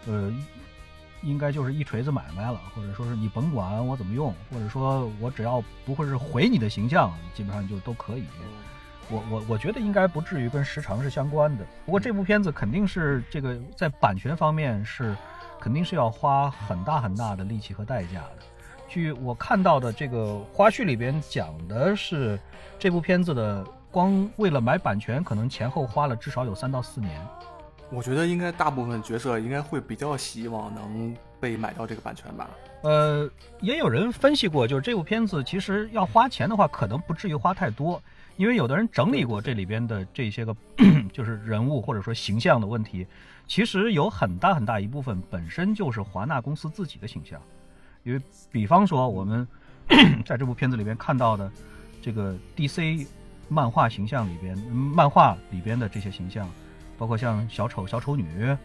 [0.07, 0.33] 呃，
[1.25, 8.25] 应该就是一锤子买卖了，或者说是你甭管我怎么用，或者说我只要不会是毁你的形象，基本上就都可以。
[9.11, 11.67] 我我我觉得应该不至于跟时长是相关的。
[11.85, 15.15] 不过这部片子肯定是这个在版权方面是
[15.61, 18.39] 肯定是要花很大很大的力气和代价的。
[18.89, 22.39] 据我看到的这个花絮里边讲的是，
[22.79, 27.21] 这部片子的光为了买版权，可能前后花了至少有三到四年。
[27.91, 32.51] 我觉得应该大部分角色应该会比较希望能被买到这个版权吧。
[32.83, 38.03] 呃，也有人分析过，就是这部片子其实要花钱的话，可能不至于花太多，
[38.37, 40.55] 因为有的人整理过这里边的这些个
[41.13, 43.07] 就是人物或者说形象的问题，
[43.47, 47.41] 其实有很大很大一部分本身就是华纳公司自己的形象，
[48.03, 48.21] 因为
[48.51, 49.49] 比方说我们
[50.27, 51.51] 在这部片子里边看到的
[52.03, 53.07] 这个 DC
[53.49, 56.47] 漫画形象里边，漫画里边的这些形象，
[56.99, 58.57] 包括像小丑、小丑女，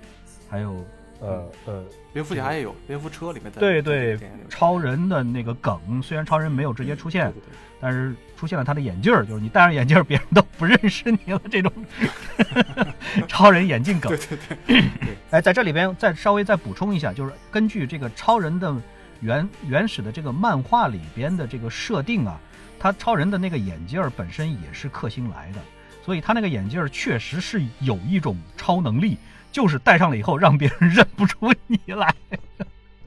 [0.49, 0.85] 还有
[1.19, 4.17] 呃呃蝙蝠侠也有，蝙蝠车里面的对对
[4.49, 11.41] 超人的那个梗，虽然超人没有直接出现，对对对但是出现了他的眼镜儿，就是你戴上眼镜儿，别人都不认识你了。
[11.49, 11.71] 这种
[13.27, 14.09] 超人眼镜梗。
[14.09, 14.37] 对对
[14.67, 14.83] 对，
[15.31, 18.75] 哎，在这里边再稍微再补充一下，就是根据这个超人的
[19.21, 22.39] 原原始的这个漫画里边的这个设定啊，
[22.77, 25.59] 他超人的那个眼镜儿本身也是克星来的，
[26.03, 29.17] 所以他那个眼镜儿确实是有一种超能力，
[29.51, 32.13] 就是戴上了以后让别人认不出你来。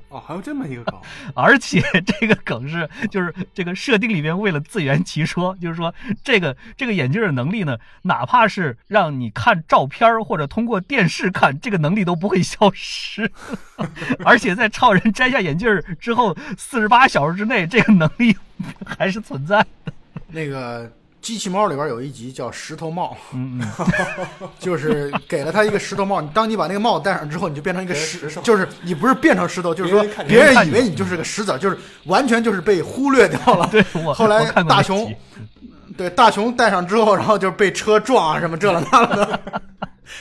[0.09, 1.01] 哦，还有这么一个梗，
[1.35, 13.33] 而且这个梗是，就是这个设定里面为了自圆其说，就是说这个这个眼镜的能力呢，哪怕是让你看照片儿或者通过电视看，这个能力都不会消失。
[14.23, 18.37] 而且在超人摘下眼镜儿之后，四十八小时之内，这个能力
[18.85, 19.95] 还是存在的。
[20.29, 26.21] 那个机器猫里边有一集叫石头帽，嗯嗯， 就是给了他一个石头帽。
[26.21, 33.69] 你当你把那个帽戴上之后，你就变成一个石，就是你不是变成石头，就是说别人以为你就是个石子儿，就是完全就是被忽略掉了。
[33.71, 35.15] 对我后来大雄
[35.97, 39.63] 对大雄戴上之后，然后就被车撞啊什么这了那了的。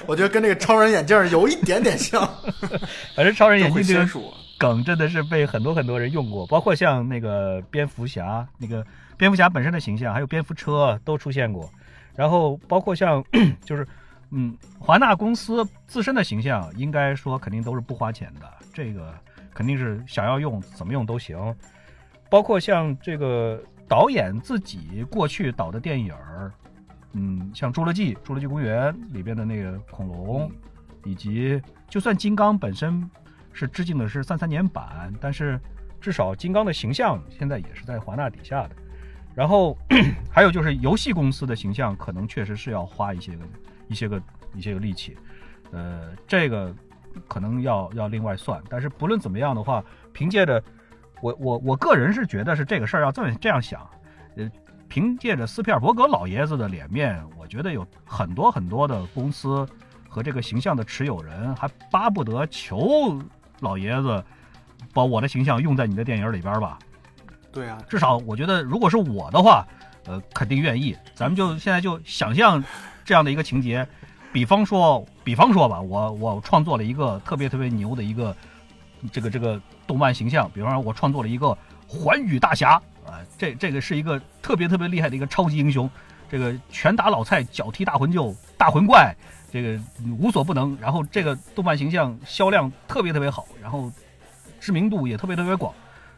[0.06, 2.22] 我觉得跟那个超人眼镜儿有一点点像。
[3.16, 4.08] 反正超人眼镜这个。
[4.58, 8.86] 梗真的是被很多很多人用过，包括像那个蝙蝠侠，那个
[9.22, 11.70] 蝙蝠侠本身的形象，还有蝙蝠车都出现过。
[12.16, 13.24] 然后包括像
[13.64, 13.88] 就是
[14.32, 19.14] 嗯，华纳公司自身的形象应该说肯定都是不花钱的，这个
[19.54, 21.38] 肯定是想要用怎么用都行。
[22.32, 26.52] 包括像这个导演自己过去导的电影儿，
[27.14, 30.52] 嗯，像《侏罗纪》《侏罗纪公园》里边的那个恐龙，
[31.04, 33.08] 以及就算金刚本身
[33.54, 35.62] 是致敬的是三三年版，但是
[36.00, 38.72] 至少金刚的形象现在也是在华纳底下的。
[39.34, 39.78] 然后
[40.30, 43.44] 还有就是游戏公司的形象，可能确实是要花一些个、
[43.88, 44.22] 一些个、
[44.54, 45.18] 一些个力气，
[45.72, 46.74] 呃，这个
[47.28, 48.62] 可能要要另外算。
[48.70, 50.62] 但是不论怎么样的话，凭借着
[51.22, 53.90] 我我我个人是觉得是这个事儿要这么这样想，
[54.36, 54.50] 呃，
[54.88, 59.66] 凭借着斯皮尔伯格老爷子的脸面，我觉得有很多很多的公司
[60.10, 63.18] 和这个形象的持有人还巴不得求
[63.62, 64.22] 老爷子
[64.94, 66.78] 把我的形象用在你的电影里边吧。
[67.52, 69.68] 对啊，至少我觉得，如果是我的话，
[70.06, 70.96] 呃，肯定愿意。
[71.14, 72.64] 咱们就现在就想象
[73.04, 73.86] 这样的一个情节，
[74.32, 78.36] 比方说，比方说吧，我我创作了一个特别特别牛的一个
[79.12, 85.90] 这个这个动漫形象，比方说，我创作了一个环宇大侠啊，这这个是一个特别特别厉害的一个超级英雄，
[86.30, 89.14] 这个拳打老蔡，脚踢大魂臼，大魂怪，
[89.52, 89.78] 这个
[90.18, 90.78] 无所不能。
[90.80, 93.92] 然后这个动漫形象销量特别特别好，然后
[94.60, 95.74] 知名度也特别特别广。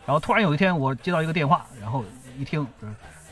[0.05, 2.03] 然后突然有一天，我接到一个电话，然后
[2.37, 2.65] 一听，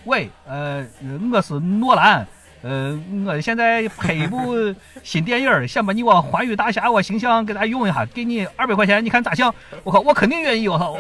[0.06, 0.86] 喂，呃，
[1.32, 2.26] 我是诺兰，
[2.62, 4.56] 呃，我现在拍一部
[5.04, 9.52] 新电影，想把你我环宇大侠我形象给他用一下，给你二百块钱，你看咋行？
[9.84, 10.98] 我靠，我肯定愿意，我操，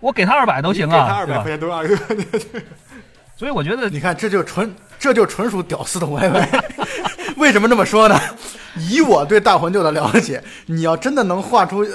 [0.00, 1.86] 我给他二百都行啊，给他二百块钱都二
[3.36, 6.62] 所以我觉得，你看，这就纯，这就纯属屌丝的 YY。
[7.36, 8.18] 为什么这么说呢？
[8.76, 11.86] 以我对大魂舅的了解，你要真的能画出、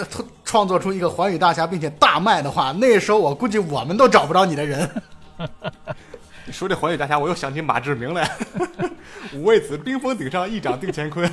[0.46, 4.90] 创作出一个寰宇大侠，并且大卖的话，那时候我估计我们都找不着你的人。
[6.46, 8.30] 你 说这寰宇大侠，我又想起马志明来，
[9.36, 11.30] 五味子冰封顶上，一掌定乾坤。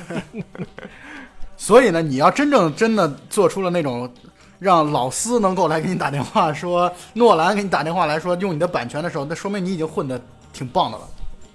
[1.55, 4.11] 所以呢，你要真正真的做出了那种
[4.59, 11.07] 让老斯能够来给你打电话说，诺兰给你打电话来说用你的版权的时候，那说明你已经混的挺棒的了。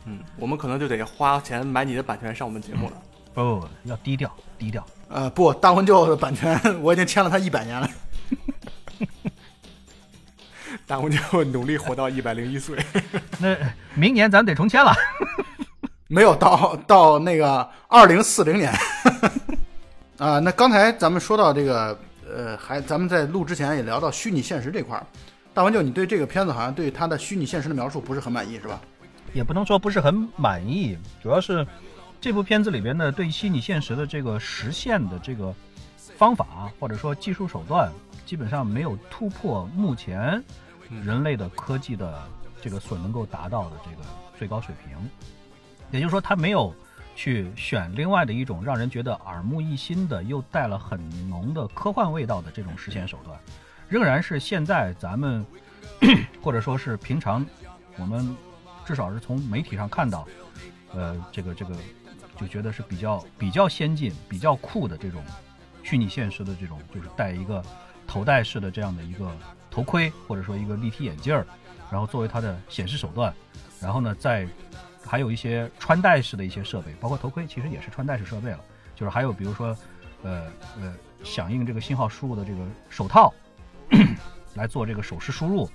[0.06, 3.02] 嗯，我们可能就得花钱买你的版权上我们节目了。
[3.34, 4.84] 不，要低调，低调。
[5.08, 7.88] 呃，不，大魂舅的版权我已经签了他一百年了。
[10.86, 12.78] 大魂舅努力活到一百零一岁。
[13.38, 13.56] 那
[13.94, 14.92] 明年咱得重签了。
[16.08, 18.72] 没有到到那个二零四零年。
[20.18, 25.06] 啊，那刚才咱们说到这个，呃，还咱们在录之前也聊到虚拟现实这块儿。
[25.54, 28.80] 大魂舅，你对这个片子好像对他的虚拟现实的描述不是很满意，是吧？
[29.32, 31.66] 也不能说不是很满意，主要是
[32.20, 35.54] 这部片子里边的对虚拟现实的这个实现的这个
[36.16, 37.90] 方法或者说技术手段，
[38.26, 40.42] 基本上没有突破目前
[41.02, 42.22] 人类的科技的
[42.60, 44.02] 这个所能够达到的这个
[44.38, 44.96] 最高水平。
[45.90, 46.74] 也就是说，他没有
[47.16, 53.38] 去选另外的一种让人觉得耳目一新的又带了很浓的科幻味道的这种实现手段，
[53.88, 55.44] 仍然是现在咱们
[56.42, 57.44] 或者说是平常
[57.96, 58.36] 我们。
[58.84, 60.26] 至少是从媒体上看到，
[60.94, 61.74] 呃，这个这个
[62.36, 65.22] 就觉得是比较比较先进、比较酷的这种
[65.82, 67.62] 虚拟现实的这种，就是戴一个
[68.06, 69.30] 头戴式的这样的一个
[69.70, 71.46] 头盔，或者说一个立体眼镜儿，
[71.90, 73.32] 然后作为它的显示手段，
[73.80, 74.46] 然后呢，再
[75.04, 78.60] 还有一些穿戴式的一些设备，包括头盔其实也是穿戴式设备了，
[78.94, 79.76] 就是还有比如说，
[80.22, 80.46] 呃
[80.80, 83.32] 呃，响应这个信号输入的这个手套，
[84.54, 85.68] 来做这个手势输入。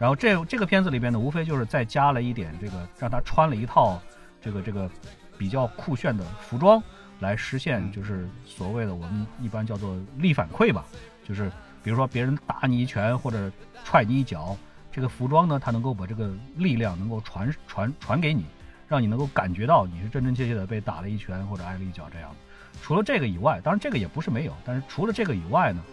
[0.00, 4.00] 然后这这个片子里边呢，无非就是再加了一点这个，让他穿了一套
[4.40, 4.90] 这个这个
[5.36, 6.82] 比较酷炫的服装，
[7.18, 10.86] 来实现就是所谓的我们一般叫做力反馈吧，
[11.22, 11.52] 就是
[11.84, 13.52] 比如说别人打你一拳或者
[13.84, 14.56] 踹你一脚，
[14.90, 18.46] 这个服装呢，它能够把这个力量能够传传传给你，
[18.88, 22.34] 让你能够感觉到你是真真切切的被打了一拳或者挨了一脚这样。
[22.80, 25.84] 除了这个以外，当然这个也不是没有，但是除了这个以外呢？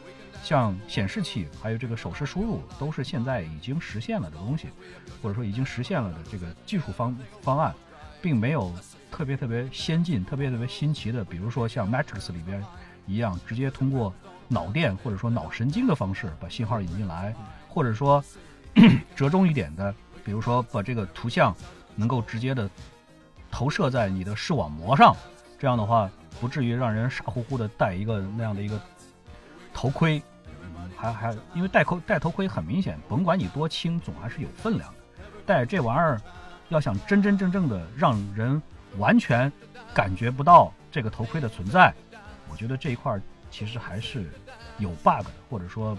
[0.43, 4.67] 像显示器，还有这个手势输入，都是现在已经实现了的东西，
[5.21, 7.73] 或者说已经实现了的这个技术方方案，
[8.21, 8.73] 并没有
[9.11, 12.63] 特别特别先进、特别特别新奇的，比如说像 Matrix 里边
[13.05, 14.13] 一样，直接通过
[14.47, 17.35] 脑电或者说脑神经的方式把信号引进来，
[17.67, 18.23] 或者说
[19.15, 21.53] 折中一点的，比如说把这个图像
[21.95, 22.69] 能够直接的
[23.51, 25.13] 投射在你的视网膜上，
[25.59, 26.09] 这样的话
[26.39, 28.79] 不至于让人傻乎乎的戴一个那样的一个。
[29.77, 30.19] 头盔，
[30.95, 35.23] 还还因为戴头戴头盔很明显，甭管你多轻，总还是有分量的。
[35.45, 36.19] 戴这玩意儿，
[36.69, 38.59] 要想真真正正的让人
[38.97, 39.51] 完全
[39.93, 41.93] 感觉不到这个头盔的存在，
[42.49, 43.21] 我觉得这一块
[43.51, 44.31] 其实还是
[44.79, 45.95] 有 bug 的，或者说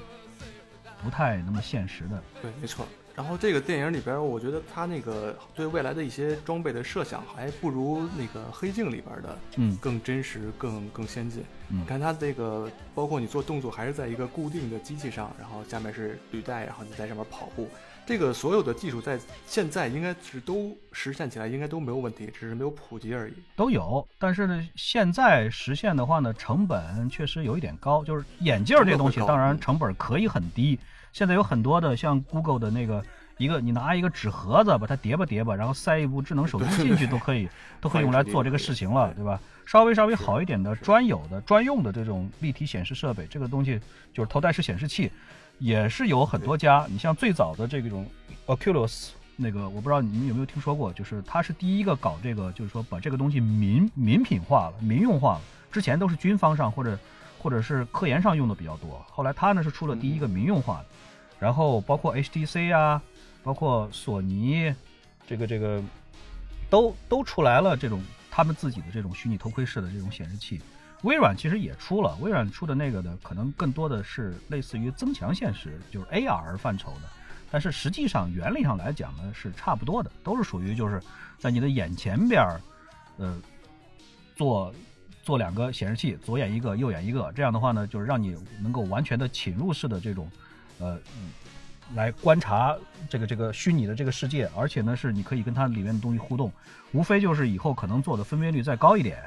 [1.00, 2.20] 不太那么现实的。
[2.42, 2.84] 对，没错。
[3.18, 11.42] 然后这个电影里边，我觉得他那个对未来的一些装备的设想，还不如那个黑镜里边的嗯更真实、更更先进。
[11.68, 17.68] 嗯你看它这个，包括你做动作还是在一个固定的机器上，然后下面是履带，然后你在上面跑步。
[18.06, 23.34] 这个所有的技术在现在应该是都实现起来，应该都没有问题，只是没有普及而已。
[23.56, 28.04] 都有，但是呢，现在实现的话呢，成本确实有一点高。
[28.04, 30.78] 就是眼镜儿这东西，当然成本可以很低。
[31.12, 33.04] 现在有很多的像 Google 的那个
[33.36, 37.48] 一个，你拿一个纸盒子把它叠吧叠吧，然后塞一部智能手机进去，都可以
[37.80, 39.40] 都可以用来做这个事情了，对吧？
[39.66, 43.80] 稍微稍微好一点的专有的专用的这种立体显示设备，这个东西
[44.12, 45.10] 就是头戴式显示器，
[45.58, 46.86] 也是有很多家。
[46.88, 48.06] 你像最早的这种
[48.46, 49.10] Oculus。
[49.40, 55.40] 那个我不知道你们有没有听说过，就是他是第一个搞这个，就是说把这个东西民民品化了、民用化了。
[55.70, 56.98] 之前都是军方上或者
[57.38, 60.86] 或者是科研上用的比较多，后来他呢是出了第一个民用化的，
[61.38, 63.00] 然后包括 HTC 啊，
[63.42, 64.74] 包括索尼，
[65.26, 65.82] 这个这个
[66.68, 70.60] 都都出来了这种他们自己的这种虚拟头盔式的这种显示器。
[71.02, 77.02] 微软其实也出了，微软出的那个呢可能更多的是类似于增强现实，就是 AR 范畴的。
[77.50, 81.00] 但是实际上原理上来讲呢是差不多的，都是属于就是
[81.38, 82.60] 在你的眼前边儿，
[83.16, 83.40] 呃，
[84.34, 84.74] 做
[85.22, 90.28] 做两个显示器，左眼一个，右眼一个，这样的话呢，就是让你能够完全的侵入式的这种，
[90.78, 91.30] 呃，嗯
[91.94, 92.76] 来观察
[93.08, 96.52] 这个这个虚拟的这个世界，而且呢是你可以跟它里面的东西互动，
[96.92, 99.18] 无非就是以后可能做的分辨率再高一点，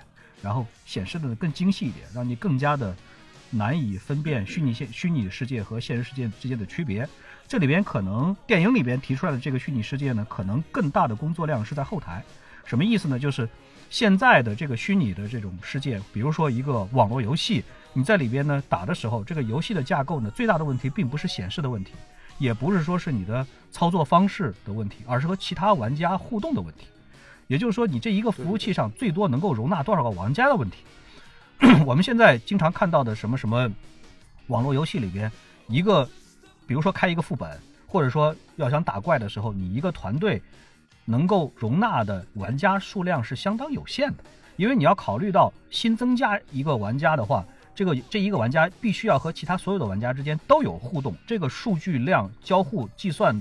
[0.43, 2.95] 然后显示的更精细一点，让你更加的
[3.49, 7.09] 难以分辨虚拟现虚拟世界和现实世界之间的区别。
[7.47, 12.23] 这里边可能电影里边提出来的这个虚拟世界呢，可能更大的工作量是在后台。
[12.63, 13.17] 什么意思呢？
[13.17, 13.49] 就是
[13.89, 17.63] 现在的这个虚拟的这种世界，比如说一个网络游戏，
[17.93, 21.93] 你在里边呢打的时候，这个游戏的架构呢，最大的问题并不是显示的问题，
[22.37, 26.87] 也不是说是你的操作方式的问题，而是和其他玩家互动的问题。
[27.47, 30.77] 也就是说，你这一个服务器上最多能够容纳多少个玩家的问题。
[31.85, 33.69] 我们现在经常看到的什么什么
[34.47, 35.29] 网络游戏里边，
[35.67, 36.09] 一个
[36.65, 40.41] 比如说开一个副本，或者说要想打怪的时候，你一个团队
[41.03, 44.23] 能够容纳的玩家数量是相当有限的，
[44.55, 47.45] 因为你要考虑到新增加一个玩家的话，
[47.81, 53.35] 这个这一个玩家必须要和其他所有的玩家之间都有互动，这个数据量交互计算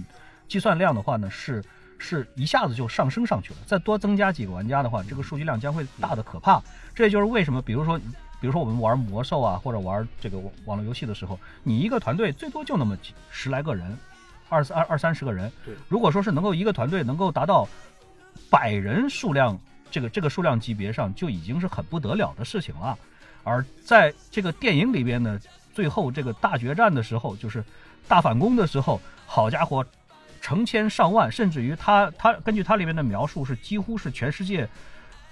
[0.48, 1.62] 计算量的话呢是。
[2.02, 6.58] 是一下子就上升上去了，再多增加几个玩家的话，这个数据量将会大的可怕。
[6.94, 7.98] 这也就是为什么，比如说，
[8.40, 13.94] 比如说我们玩魔兽啊，或者玩这个网络游戏的时候，你一个团队最多就那么几十来个人，
[14.48, 15.52] 二二二三十个人。
[15.62, 17.68] 对，如果说是能够一个团队能够达到
[18.48, 19.60] 百人数量，
[19.90, 22.98] 这个这个数量级别上，就已经是很不得了的事情了。
[23.44, 25.40] 而在这个电影里边呢，
[25.72, 27.64] 最后这个大决战的时候，就是
[28.06, 29.84] 大反攻的时候，好家伙！
[30.42, 34.66] 成千上万，甚至于他他根据他里面的描述是几乎是全世界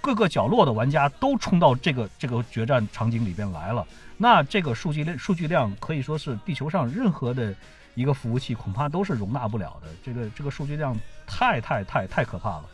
[0.01, 3.87] 各个角落的玩家都冲到这个这个决战场景里边来了。
[4.17, 7.55] 那这个数据量数据量可以说是地球上任何的
[7.95, 9.87] 一个服务器恐怕都是容纳不了的。
[10.03, 10.95] 这个这个数据量
[11.25, 12.65] 太太太太可怕了。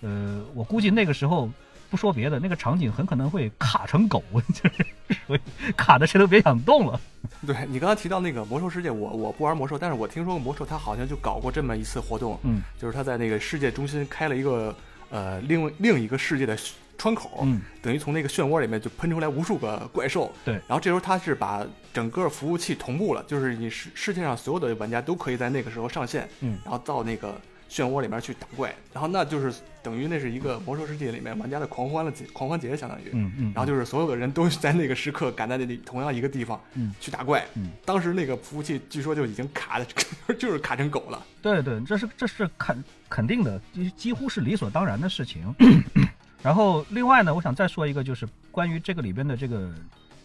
[0.00, 1.48] 呃，我估计那个时候
[1.90, 4.22] 不说别的，那个场景很可能会卡成狗，
[4.54, 4.86] 就是
[5.26, 5.40] 所以
[5.76, 7.00] 卡的谁都别想动了。
[7.46, 14.74] 对你刚才提到那个魔兽世界，我我不玩魔兽，但是我听说过魔兽，它好像就搞过这么一次活动，嗯，就是它在那个世界中心开了一个
[15.10, 16.56] 呃另另一个世界的
[16.96, 37.46] 窗口，嗯，等于从那个漩涡里面就喷出来无数个怪兽，对，然后这时候它是把整个服务器同步了，就是你世世界上所有的玩家都可以在那个时候上线，嗯，然后到那个漩涡里面去打怪，然后那就是等于那是一个魔兽世界里面玩家的狂欢了节狂欢节，相当于，嗯嗯，然后就是所有的人都在那个时刻赶在那里同样一个地方，嗯，去打怪。
[37.54, 39.86] 嗯，当时那个服务器据说就已经卡的，
[40.34, 41.22] 就是卡成狗了。
[41.42, 45.54] 对对，这是这是肯肯定的，几几乎是理所当然的事情。
[46.42, 49.72] 然后另外呢，我想再说一个，就是关于这个里边的这个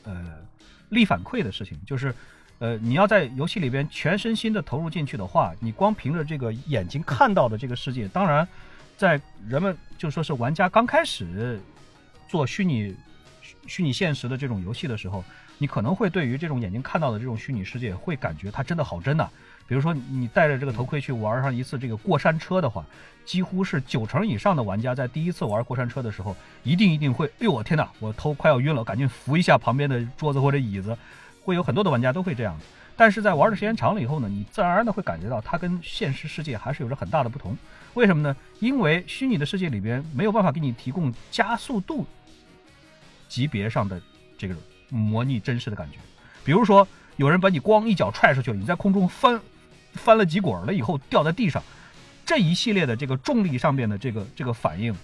[0.04, 0.38] 呃
[0.90, 2.14] 力反馈的事情，就是
[2.64, 8.48] 呃你要在游戏里边全身心的投入进去的话，你光凭着这个眼睛看到的这个世界，当然
[8.96, 11.60] 在人们就说是玩家刚开始
[12.26, 12.96] 做虚拟
[13.68, 15.22] 虚拟现实的这种游戏的时候，
[15.58, 19.30] 你可能会对于这种眼睛看到的这种虚拟世界，会感觉它真的好真呐、
[19.68, 22.86] 比如说，你戴着这个头盔去玩上一次这个过山车的话，
[23.26, 26.34] 几乎是九成以上的玩家在第一次玩过山车的时候，
[26.64, 30.98] 一定一定会，哎呦我天哪，我头快要晕了，赶紧扶一下旁边的桌子或者椅子，
[31.44, 32.58] 会有很多的玩家都会这样。
[32.96, 37.58] 但是在玩的时间长了以后呢，你自然而然的会感觉到它跟现实世界还是有着很大的不同。
[37.96, 38.36] 为什么呢？
[38.60, 42.06] 因为虚拟的世界里边没有办法给你提供加速度
[43.28, 44.00] 级别上的
[44.38, 44.56] 这个
[44.90, 45.98] 模拟真实的感觉。
[46.44, 49.42] 比如说，有人把你咣一脚踹出去，你在空中翻
[49.94, 51.64] 翻了几滚了以后掉在地上，
[52.24, 54.96] 这一系列的这个重力上面的这个这个反应，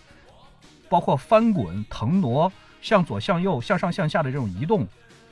[0.90, 2.52] 包括翻滚、腾挪、
[2.84, 4.88] 向左、向右、向上、向下的这种移动，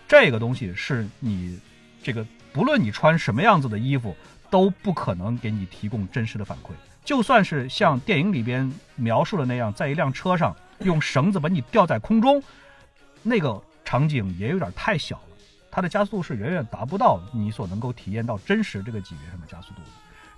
[0.08, 1.60] 这个东西是你
[2.02, 4.16] 这个不论你穿什么样子的衣服，
[4.50, 6.70] 都不可能给你提供真实的反馈。
[7.04, 12.42] 就算是像电影里边描述的那样，在一辆车上用绳子把你吊在空中，
[13.22, 15.38] 那个场景也有点太小了，
[15.70, 19.88] 它的加速度是远远达不到你所能够体验到真实这个级别上的加速度的。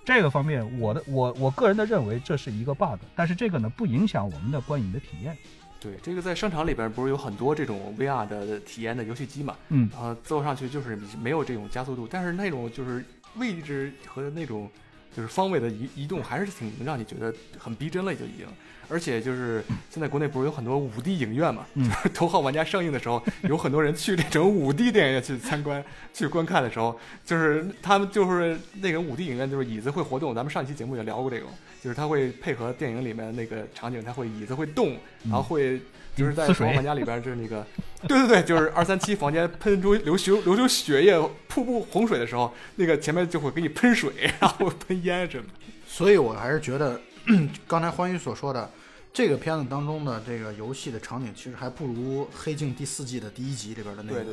[0.04, 5.36] 这个方面，我的我我个人的认为这是一个 bug，但是这个呢不影响我们的观影的体验。
[5.80, 9.56] 对，这个在商场里边不是有很多这种 VR 的体验的游戏机嘛？
[9.70, 13.04] 嗯，然后坐上去就是没有这种加速度，但是那种就是
[13.36, 14.70] 位置和那种。
[15.12, 18.46] 就是方位的移移动还是挺让你觉得很逼真了，就已经。
[18.90, 21.64] 而且就是现在国内不是有很多五 D 影院嘛？
[21.74, 25.82] 就是《头号玩家》上映的时候，有很多人去那种五 D 电影院去参观、
[26.12, 30.34] 去观看的时候，就是他们就是那种五 D 影院，就是椅子会活动。
[30.34, 31.46] 咱们上期节目也聊过这个，
[31.82, 35.80] 就是它会配合电影里面那个场景，它会椅子会动，然后会。
[36.16, 37.64] 就是在《头号玩家》里边，就是那个，
[38.06, 41.16] 对对对，就是二三七房间喷出流血流出血液、
[41.48, 45.44] 瀑布洪水的时候，那个前面就会给你喷水，然后喷烟什么。
[45.86, 47.00] 所以我还是觉得，
[47.66, 48.70] 刚才欢愉所说的
[49.12, 54.24] 这个片子当中的这个游戏的场景，其实还不如《黑镜》第四季的第一集里边的那个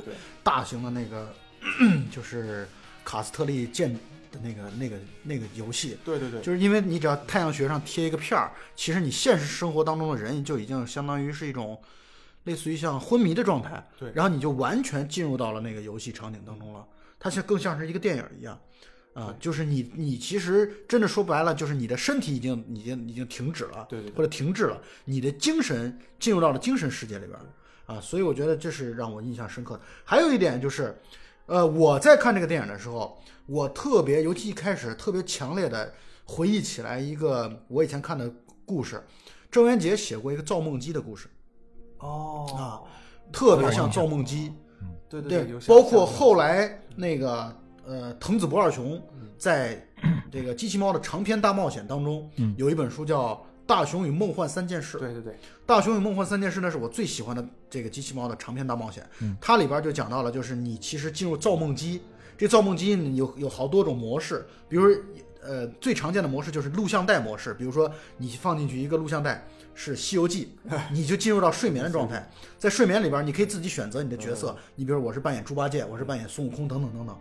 [0.44, 1.34] 大型的那个，
[2.12, 2.68] 就是
[3.04, 3.98] 卡斯特利建。
[4.30, 11.82] 的那个、那个、那个游戏，对对对，就是因为你只要太阳穴上贴一个片儿，其实你现实生活当中的人就已经相当于是一种
[12.44, 16.86] 类似于像昏迷的状态，对，然后你就完全进入到了那个游戏场景当中了，
[17.18, 18.60] 它像更像是一个电影一样，
[19.20, 27.40] 啊，就是你你其实真的说白了，就是你的身体已经已经已经停止了，对对，或者停滞了，你的精神进入到了精神世界里边，
[27.86, 29.82] 啊，所以我觉得这是让我印象深刻的。
[30.04, 30.96] 还有一点就是，
[31.48, 33.18] 呃，我在看这个电影的时候。
[33.50, 35.94] 我特别，尤其一开始特别强烈的
[36.26, 38.30] 回忆起来一个我以前看的
[38.66, 39.02] 故事，
[39.50, 41.30] 郑渊洁写过一个造梦机的故事。
[42.00, 42.84] 哦啊，
[43.32, 44.52] 特别像造梦机。
[45.08, 47.58] 对对对，包括后来那个
[47.88, 49.02] 呃藤子不二雄
[49.38, 49.82] 在
[50.30, 53.34] 这个机器猫的长篇大冒险当中，有一本书叫
[53.66, 54.98] 《大雄与梦幻三件事》。
[55.00, 55.34] 对对对，
[55.66, 59.08] 《大雄与梦幻三件事》呢是我最喜欢的这个机器猫的长篇大冒险。
[59.40, 62.02] 它里边就讲到了，就是你其实进入造梦机。
[62.38, 64.96] 这造梦机有有好多种模式，比如
[65.42, 70.54] 呃最常见的模式就是录像带模式，比如说你放进去一个录像带是《西游记》，
[70.94, 72.30] 你就进入到睡眠的状态，
[72.60, 77.18] 在睡眠里边你可以自己选择你的角色，你比如我是扮演猪八戒，我是扮演孙悟空等等等等，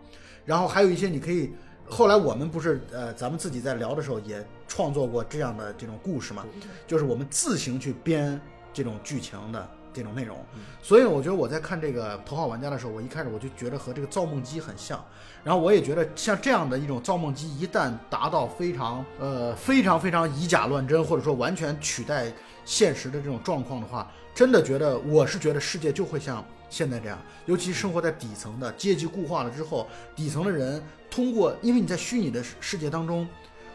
[0.47, 1.53] 然后还有一些你可以，
[1.87, 6.43] 后来我们不是呃咱们自己在聊的时候也创作过这样的这种故事嘛，
[6.87, 8.41] 就是我们自行去编
[8.73, 9.69] 这种剧情的。
[9.93, 10.37] 这种内容，
[10.79, 15.03] 所以我觉得我在看这个《头号玩家》的时候，我一开始我就觉得和这个造梦机很像，
[15.43, 22.31] 然后我也觉得像这样的一种造梦机，一旦达到非常呃非常非常以假乱真，或者说完全取代
[22.63, 33.27] 现实的这种状况的话，真的觉得我是觉得世界就会像现在这样，尤其生活在底层的阶级固化了之后，底层的人通过，因为你在虚拟的世界当中，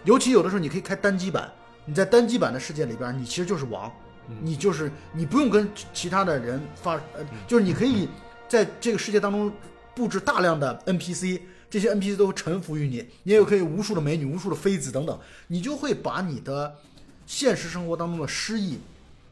[0.05, 1.51] 尤其有的时候你可以开单机版，
[1.85, 3.91] 你在单机版的世界里边，你其实就是王。
[4.41, 8.09] 你就是你不用跟其他的人发，呃，就是你可以
[8.49, 9.53] 在这个世界当中
[9.97, 15.19] 布置大量的 NPC，这些 NPC 都臣服于你，你也可以无数的美女、无数的妃子等等，
[15.49, 16.73] 你就会把你的
[17.27, 18.79] 现实生活当中的失意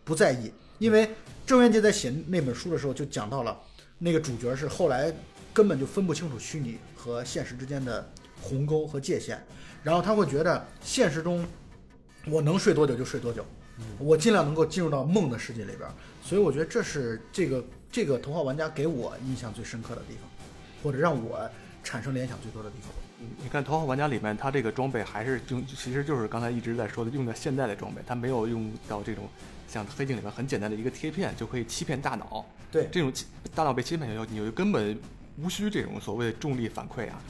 [0.02, 1.08] 不在意，因为
[1.50, 3.60] 郑渊洁在写那本书的时候就讲到了，
[3.98, 5.12] 那个主角是后来
[5.52, 8.08] 根本就分不清楚虚拟和现实之间的
[8.40, 9.36] 鸿沟和界限，
[9.82, 11.44] 然后他会觉得现实中
[12.28, 13.44] 我能睡多久就睡多久。
[13.98, 15.90] 我尽量能够进入到梦的世界里边，
[16.22, 20.30] 所以我觉得这是这个这个头号玩家给我印象最深刻的地方，
[20.84, 21.50] 或者让我
[21.82, 22.92] 产生联想最多的地方。
[23.42, 29.28] 你看头号玩家里面，他这个装备还是用，其实就是刚才一直在说的，用的现代的装备，他没有用到这种
[29.70, 32.44] 像黑镜里面很简单的一个贴片就可以欺骗大脑。
[32.72, 33.12] 对，这种
[33.54, 34.98] 大脑被欺骗以后，你就根本
[35.38, 37.20] 无需这种所谓的重力反馈啊。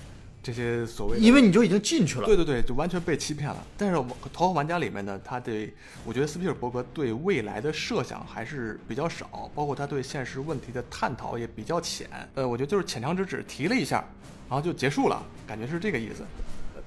[0.42, 3.62] 这些所谓，因为你就已经进去了，对对对，就完全被欺骗了。
[3.76, 3.96] 但是
[4.32, 12.08] 《头号玩家》里面呢，他对我觉得斯皮尔伯格对未来的设想还是比较少，包括他对现实问题的探讨也比较浅。
[12.36, 14.02] 呃，我觉得就是浅尝辄止提了一下，
[14.48, 16.24] 然后就结束了，感觉是这个意思。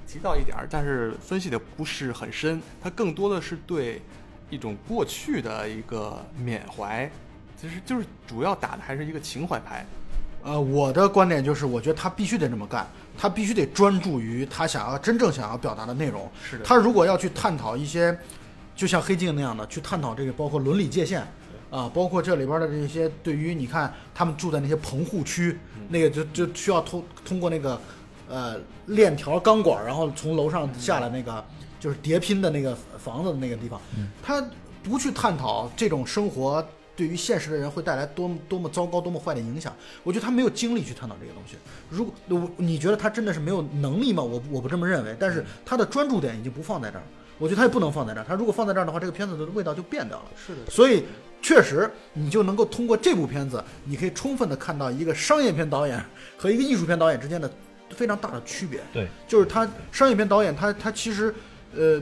[0.08, 4.02] 提到一点儿，但是分析的不是很深，他更多的是对
[4.54, 7.10] 一种过去的一个缅怀，
[7.60, 9.86] 其实就是主要打的还是一个情怀牌。
[10.44, 12.86] 呃，我的观点就是，我觉得他必须得这么干，
[13.18, 16.30] 他必须得专注于他想要真正想要表达的内容。
[16.44, 16.66] 是的。
[16.66, 18.16] 他如果要去探讨一些，
[18.76, 21.22] 就像黑镜那样的，去探讨这个包括伦理界限，
[21.72, 27.80] 啊，包括这里边的这些对于你看他们住在那些棚户区，那个就就需要通通过那个
[28.28, 31.44] 呃链条钢管，然后从楼上下来那个
[31.84, 33.82] 就是叠拼的那个房子的那个地方，
[34.24, 34.42] 他
[34.82, 36.66] 不去探讨这种生活
[36.96, 39.76] 对于现实的人会带来多么多么糟糕、多么坏的影响。
[40.02, 41.58] 我觉得他没有精力去探讨这个东西。
[41.90, 44.24] 如果我你觉得他真的是没有能力吗？
[44.24, 47.04] 我我不这么认为，但是他的专注点已经不放在这儿。
[47.38, 48.26] 我觉得他也不能放在这儿。
[48.26, 50.26] 他如果放在这儿的话，这个片子的味道就变掉了。
[50.38, 51.04] 是的，所以
[51.42, 56.02] 确实，你就能够通过这部片子，你可以充分的看到一个商业片导演
[56.38, 57.52] 和一个艺术片导演之间的
[57.90, 58.80] 非常大的区别。
[58.94, 61.34] 对，就是他商业片导演，他他其实，
[61.76, 62.02] 呃，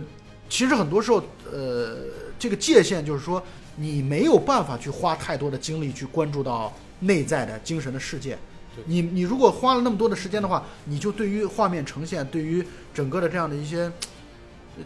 [0.49, 1.97] 其实很多时候，呃，
[2.37, 3.41] 这个界限就是说，
[3.75, 8.37] 你没有办法去花太多的精力去关注到内在的精神的世界。
[8.85, 13.91] 你你如果花了那么多的时间的话，你就对于画面呈现，对于整个的这样的一些。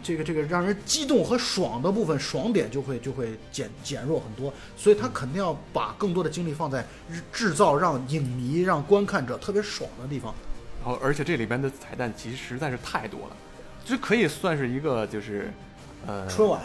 [0.02, 6.84] 这个这个让人激动和爽的部分，爽点就会就会减减弱很多，所以他肯定要把更多的精力放在
[7.32, 10.34] 制造让影迷、让观看者特别爽的地方。
[10.84, 13.36] 然后而且这里边的彩蛋其实实在是太多了，
[13.86, 15.52] 这可以算是一个就是，
[16.06, 16.60] 呃，春晚，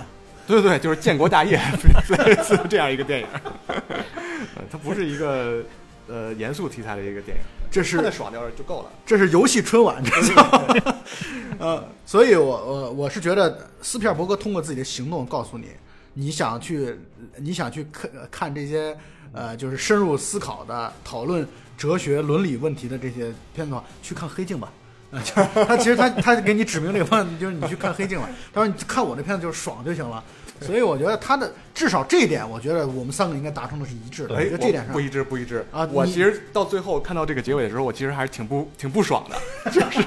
[0.47, 1.59] 对对对，就是建国大业
[2.25, 3.27] 类似这样一个电影，
[3.67, 5.63] 呃它不是一个
[6.07, 8.89] 呃严肃题材的一个电影，这是看的爽掉就够了。
[9.05, 10.93] 这是游戏春晚，这叫。
[11.59, 15.67] 呃，所以我我我是觉得斯皮尔伯格通过自己的行动告诉你，
[16.15, 16.97] 你想去
[17.37, 18.97] 你想去看看这些
[19.31, 21.47] 呃就是深入思考的讨论
[21.77, 24.73] 哲学伦理问题的这些片子的话，去看《黑镜》吧。
[25.11, 28.29] 啊，就是他其实他他给你指明这个方向，就是你去看《黑镜》了。
[28.53, 30.23] 他说你看我这片子就是爽就行了。
[30.61, 34.35] 所以我觉得他的至少这一点，我觉得我们三个应该达成的是一致的。
[34.35, 40.05] 我哎，这点上不一致，不一致啊我其实到最后看到这个结尾的时候，我其实还是挺不挺不爽的，就是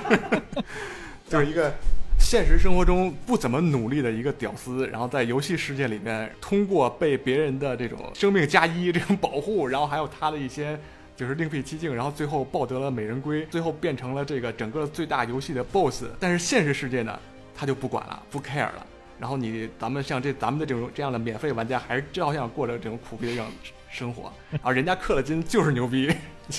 [1.28, 1.74] 就是一个
[2.20, 10.78] 现实生活中不怎么努力的一个屌丝，然后在游戏世界里面通过被别人的这种生命加一这种保护，然后还有他的一些。
[11.16, 16.06] 就是另辟蹊径，然后最后抱得了美人归，最后变成了这个整个最大游戏的 BOSS。
[16.18, 17.18] 但是现实世界呢，
[17.54, 18.86] 他就不管了，不 care 了。
[19.18, 23.46] 然后你咱们像这咱们的这种这样的免费玩家，还是照样过着这种苦逼的这种
[23.88, 26.12] 生活，啊，人家氪了金就是牛逼，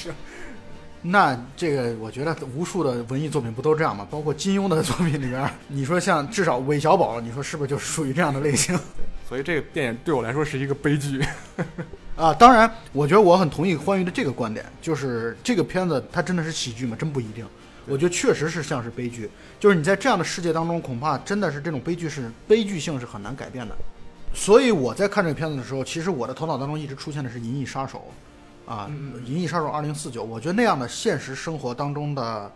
[1.08, 4.08] 那这个，我觉得无数的文艺作品不都这样吗？
[4.10, 8.78] 包括金庸的作品里边，你说像至少韦小宝，你说是不是就属于这样的类型
[9.30, 11.24] 所以这个电影对我来说是一个悲剧。
[12.16, 12.34] 啊？
[12.34, 16.96] 当然，我觉得我很同意欢愉的这个观点，就是这个片子它真的是喜剧吗？
[17.00, 17.46] 真不一定。
[17.88, 19.30] 我觉得确实是像是悲剧，
[19.60, 23.76] 就是你在这样的世界当中，恐怕真的是这种悲剧是悲剧性是很难改变的。
[24.34, 28.00] 所以我在看这个片子的时候，其实我的头脑当中一直出现的是《银翼杀手》，
[28.66, 28.90] 啊，
[29.24, 32.52] 《银翼杀手二零四九》，我觉得那样的现实生活当中的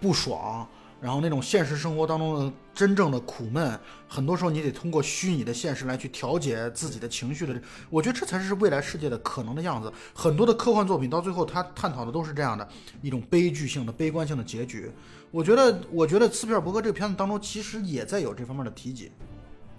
[0.00, 0.66] 不爽，
[1.00, 3.78] 然后那种现实生活当中的真正的苦闷，
[4.08, 7.60] 很多时候你得通过虚拟的现实来去调节自己的情绪的。
[7.90, 9.92] 我觉得这才是未来世界的可能的样子。
[10.14, 12.66] 很多的科幻作品到最后，它探讨的都是这样的
[13.02, 14.90] 一种悲剧性的、悲观性的结局。
[15.30, 19.12] 我觉得，我觉得斯皮尔伯格这个片子当中其实也在有这方面的提及。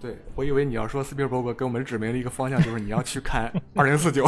[0.00, 4.24] 对我以为你要说斯皮尔伯格给我们指明了一个方向，就是你要去看 二零四九。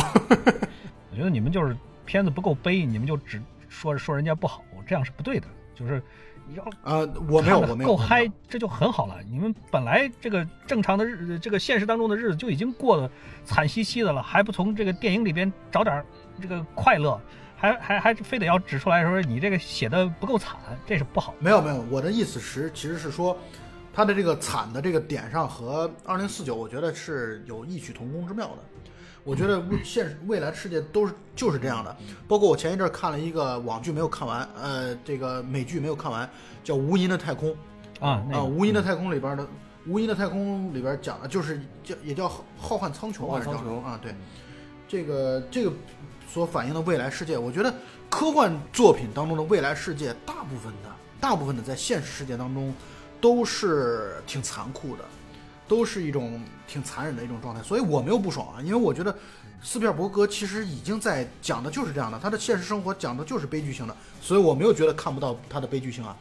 [1.16, 3.40] 我觉得你们就是片子不够悲，你们就只
[3.70, 5.46] 说说人家不好，这样是不对的。
[5.74, 6.02] 就是
[6.46, 9.16] 你要呃，我没有，我没有，够嗨，这就很好了。
[9.26, 13.10] 你们本来这个正常的日，这个现实当中的日子就已经过得
[13.46, 16.04] 惨兮兮的了，还不从这个电影里边找点儿
[16.38, 17.18] 这个快乐，
[17.56, 21.34] 还还还非得要指出来说你这个写的不够惨，这是不好。
[21.38, 23.34] 没有没有，我的意思是其实是说，
[23.90, 28.58] 他的这个惨的这个点上和二零四九，我觉得是有异曲同工之妙的。
[29.26, 31.94] 我觉得未现实未来世界都是就是这样的，
[32.28, 36.30] 包括我前一阵儿看了一个网剧没有看完，呃，这个美剧没有看完，
[36.62, 37.50] 叫《无垠的太空》
[37.98, 39.42] 啊，那啊，个无垠的太空》里边的
[39.84, 44.00] 《无垠的太空》里边讲的就是叫也叫浩浩瀚苍穹还是叫浩瀚苍穹啊？
[44.00, 44.14] 对，
[44.86, 45.72] 这个这个
[46.28, 47.74] 所反映的未来世界，我觉得
[48.08, 52.72] 科幻作品当中的未来世界，大部分的大部分的在现实世界当中
[53.20, 55.04] 都是挺残酷的，
[55.68, 57.62] 都是一种挺残忍的一种状态。
[57.62, 59.14] 所以我没有不爽啊，因为我觉得
[59.62, 66.16] 斯皮尔伯格其实已经在讲的就是这样的，他的现实生活讲的就是悲剧性的，所以我没有觉得看不到他的悲剧性啊。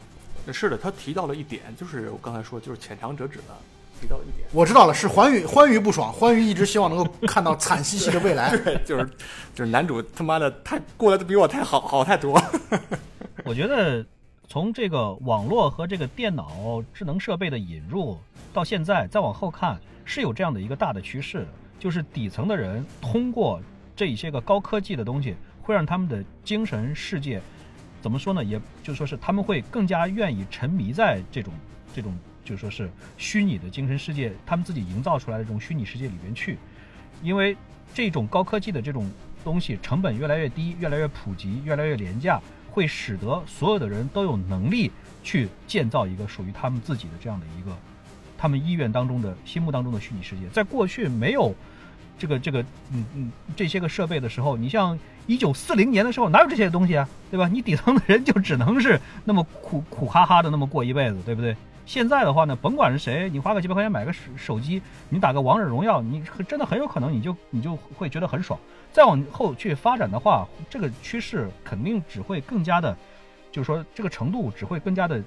[0.52, 3.44] 是的，他提到了一点，就是我刚才说，就是浅尝辄止的
[4.00, 4.46] 提到了一点。
[4.52, 8.56] 我知道了，是欢愉欢愉不爽，欢愉一直希望能够看到惨兮兮的未来。
[8.58, 9.04] 对， 就是
[9.54, 12.40] 就是男主他妈的太过得比我太好好太多。
[13.44, 14.06] 我觉得
[14.48, 18.16] 从这个网络和这个电脑智能设备的引入
[18.52, 21.48] 到现在，再往后看，是有这样的一个大的趋势的，
[21.80, 23.60] 就是底层的人通过
[23.96, 27.42] 这一些个高科技的东西，会让他们的精神世界
[28.00, 28.44] 怎么说呢？
[28.44, 31.52] 也就说是他们会更加愿意沉迷在这种
[31.92, 32.88] 这种就说是
[33.18, 36.56] 虚拟的精神世界，他们自己营造出来的这种虚拟世界里边去，
[37.20, 37.56] 因为
[37.92, 39.10] 这种高科技的这种
[39.42, 42.40] 东西成本越来越低，越来越普及，越来越廉价，
[42.76, 44.92] 会使得所有的人都有能力
[45.24, 47.74] 去建造一个属于他们自己的这样的一个
[48.36, 50.46] 他们意愿当中的心目当中的虚拟世界。
[50.52, 51.54] 在过去没有
[52.18, 52.60] 这个这个
[52.92, 57.48] 嗯嗯这些个设备的时候，你像一九四零年的时候哪有这些东西啊，对吧？
[57.48, 61.56] 你底层的人就只能是那么苦苦哈哈的那么过一辈子，对不对？
[61.86, 68.58] 现在的话呢，甭管是谁，你花个几百块钱买个手手机，你打个王者荣耀，你真的很有可能你就你就会觉得很爽。
[68.96, 72.96] 再往后去发展的话，这个趋势肯定只会更加的，
[73.52, 75.22] 就是说这个程度只会更加的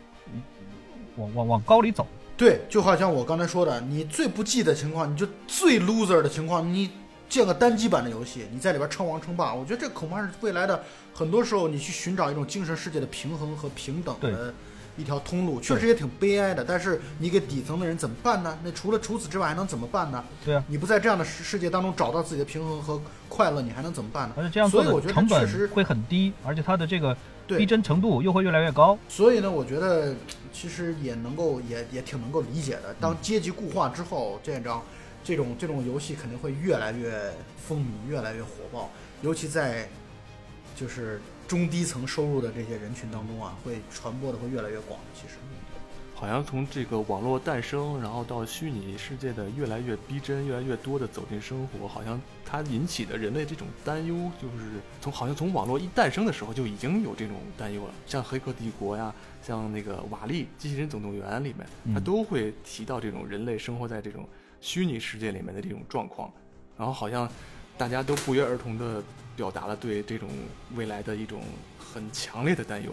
[1.18, 2.08] 往往往高里走。
[2.36, 6.90] 对，就好像我刚才说的，你最不济的情况，你就最 loser 的情况，你
[7.30, 14.52] 建个单机版的游戏，你在里边称王称霸，我觉得这恐怕是未来的很多时候你去寻找一种精神世界的平衡和平等的。
[15.00, 18.60] 一条通路确实也挺悲哀的，但是你给底层的人怎么办呢？
[18.64, 20.24] 那除了除此之外还能怎么办呢？
[20.44, 24.36] 对啊，你不在这样的世世界当中找到自己的平衡和快乐，你还能怎么办呢？
[24.38, 27.16] 而且这样做的成本会很低，而且它的这个
[27.48, 28.98] 逼真程度又会越来越高。
[29.08, 30.14] 所以呢，我觉得
[30.52, 32.94] 其实也能够也也挺能够理解的。
[33.00, 34.84] 当阶级固化之后，这张
[35.24, 38.90] 这种这种游戏肯定会越来越风靡，越来越火爆，
[39.22, 39.88] 尤其在
[40.80, 41.20] 就是。
[41.50, 45.00] 中低层收入的这些人群当中啊，会传播的会越来越广。
[45.16, 45.34] 其实，
[46.14, 57.94] 好像从这个网络诞生，然后到虚拟世界的越来越逼真，越来越多的走进生活，好像它引起的人类这种担忧，就是从好像从网络一诞生的时候就已经有这种担忧了。
[58.06, 59.12] 像《黑客帝国》呀，
[59.42, 64.24] 像那个《瓦力：机器人总动员》里面，它都会提到这种人类生活在这种
[64.62, 66.32] 虚拟世界里面的这种状况，
[66.78, 67.28] 然后好像
[67.80, 69.02] 大家都不约而同的。
[69.40, 70.28] 表达了对这种
[70.76, 71.42] 未来的一种
[71.80, 72.92] 很强烈的担忧，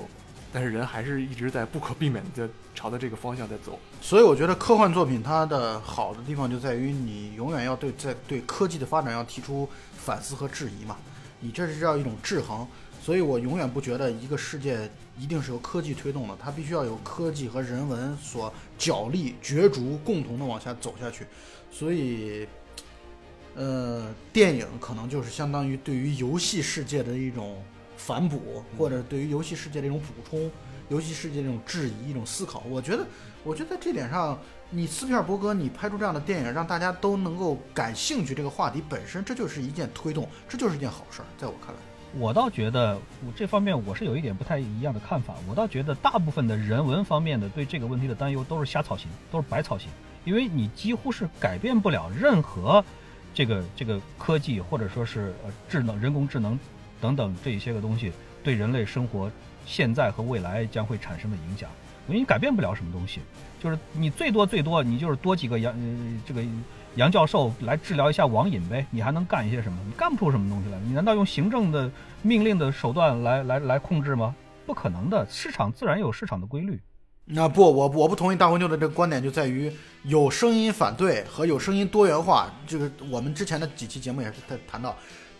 [0.53, 3.80] 但是人还是一直在不可避免的朝着这个方向在走。
[4.01, 10.97] 所以我觉得科幻作品它的好的地方就在于你永远要对在对科技的发展要提出反思和质疑嘛，
[11.41, 12.64] 你这是要一种制衡。
[13.03, 21.26] 所以我永远不觉得一个世界一定是由科技推动的，它必须要有科技和人文所角力角逐，共同的往下走下去。
[21.72, 22.47] 所以。
[23.57, 27.62] 呃，电影可能就是相当于对于游戏世界的一种
[27.96, 30.50] 反哺，或者对于游戏世界的一种补充，
[30.90, 32.62] 游戏世界这种质疑、一种思考。
[32.68, 33.07] 我觉得，
[33.42, 34.38] 我觉得在这点上，
[34.68, 41.24] 你斯皮尔伯格你拍出这样的电影，让大家都能够感兴趣，这个话题本身，这就是一件推动，这就是一件好事儿。
[41.38, 41.80] 在我看来，
[42.20, 42.94] 我倒觉得
[43.26, 45.34] 我这方面我是有一点不太一样的看法。
[45.48, 49.88] 我倒觉得大部分的人文方面的对这个问题的担忧都是瞎操心，都是白操心，
[50.26, 52.84] 因为你几乎是改变不了任何。
[53.37, 56.59] 这个这个科技或者说是呃智能人工智能
[57.03, 58.11] 等等这一些个东西
[58.43, 59.30] 对人类生活
[59.66, 61.68] 现在和未来将会产生的影响，
[62.09, 63.20] 因为你改变不了什么东西，
[63.62, 65.74] 就是你最多最多你就是多几个杨
[66.24, 66.43] 这个
[66.95, 69.78] 杨教授来治疗一下网瘾呗，你还能干一些什么？
[69.84, 71.91] 你干不出什么东西来，你难道用行政的
[72.22, 74.34] 命令的手段来来来控制吗？
[74.64, 76.80] 不可能的，市场自然有市场的规律。
[77.28, 79.70] 那不，我我不同意大灰牛的这个观点，就在于
[80.04, 82.48] 有声音反对和有声音多元化。
[82.68, 84.96] 这个我们之前的几期节目也是在谈到，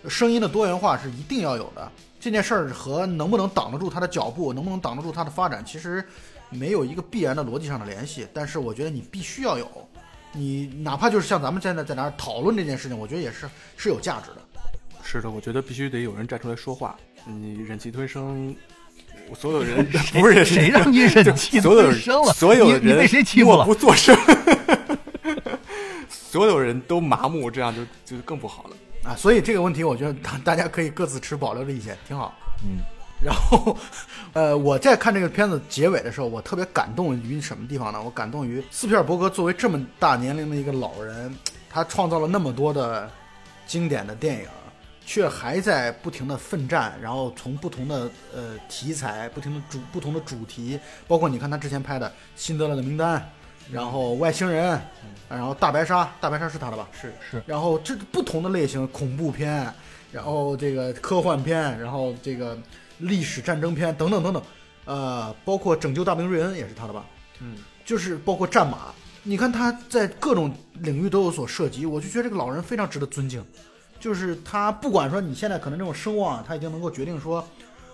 [0.09, 1.93] 声音的多元化是一定要有的。
[2.18, 6.05] 这件事儿和能不能挡得住他的脚步，能不能挡得住他的发展，其实
[6.51, 8.26] 没有一个必然的逻辑上的联系。
[8.34, 9.89] 但是我觉得你必须要有，
[10.32, 14.64] 你哪怕就是像咱们现在在那儿讨论这件事情，我觉得也是是有价值的。
[15.05, 16.97] 是的，我觉得必须得有人站出来说话。
[17.24, 18.53] 你忍气吞声。
[19.35, 22.33] 所有人 不是谁让你忍气吞声了？
[22.33, 23.64] 所有人你被谁欺负了？
[23.64, 24.16] 不作声，
[26.09, 27.83] 所有人都麻木，这样就
[28.16, 29.16] 就更不好了啊！
[29.16, 32.35] 所以这个问题，我觉得大大家可以各自持保留的意见，挺好。
[32.64, 32.79] 嗯，
[33.22, 33.77] 然后
[34.33, 38.03] 呃，我在看这个片子结尾的时候，我特别感动于什么地方呢？
[38.03, 41.35] 我感动于斯皮尔伯格作为这么大年龄的一个老人，
[41.68, 43.11] 他创造了那么多的
[43.66, 44.45] 经典的电影。
[45.07, 53.17] 却还在不停的奋战，然后从不同的呃题材、不停的主、不同的主题，包括你看他之前拍的《辛德勒的名单》，
[53.73, 54.79] 然后外星人，
[55.29, 56.89] 然后大白鲨，大白鲨是他的吧？
[56.93, 57.41] 是是。
[57.47, 59.73] 然后这不同的类型，恐怖片，
[60.11, 62.59] 然后这个科幻片，然后这个
[62.99, 64.43] 历史战争片等等等等，
[64.87, 67.07] 呃，包括拯救大兵瑞恩也是他的吧？
[67.39, 68.93] 嗯，就是包括战马，
[69.23, 73.45] 你看他在各种领域都有所涉及，我就觉得这个老人非常值得尊敬。
[73.99, 77.47] 就是他，不管说你现在可能这种声望，他已经能够决定说，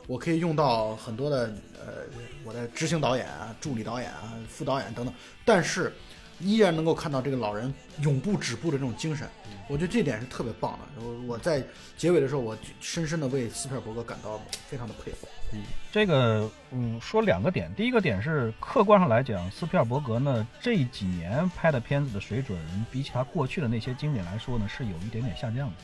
[0.07, 2.05] 我可以用到很多的呃，
[2.45, 5.93] 我的执行导演啊、助理导演啊、副导演等等，但是
[6.41, 9.29] 依然能够看到这个老人永不止步的这种精神，
[9.69, 11.03] 我觉得这点是特别棒的。
[11.03, 11.63] 我我在
[11.97, 15.29] 结尾的时候，我深深的为斯皮尔伯格感到非常的佩服。
[15.53, 22.59] 嗯，这个嗯，说两个点，第一个点是客观上来讲，斯皮尔伯格呢这几年拍的片子的水准，
[22.91, 25.75] 比起他过去的那些经典来说呢，是有一点点下降的。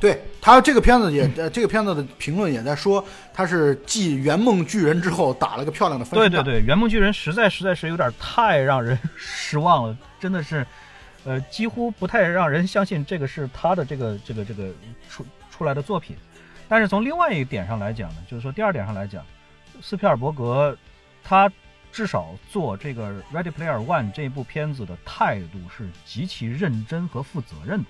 [0.00, 10.64] 对他这个片子也，呃，这个片子的评论也在说，他是继《圆梦巨人》之后打了个漂亮的分对对对，《圆梦巨人》实在实在是有点太让人 失望了，真的是，
[11.24, 14.68] 呃，几乎不太让人相信这个是他的这个这个这个
[15.08, 16.16] 出出来的作品。
[16.68, 19.24] 但是从另外一点上来讲呢，就是说第二点上来讲，
[19.82, 20.76] 斯皮尔伯格
[21.24, 21.50] 他
[21.90, 27.88] 至少做这个《Ready Player One》这部片子的态度是极其认真和负责任的。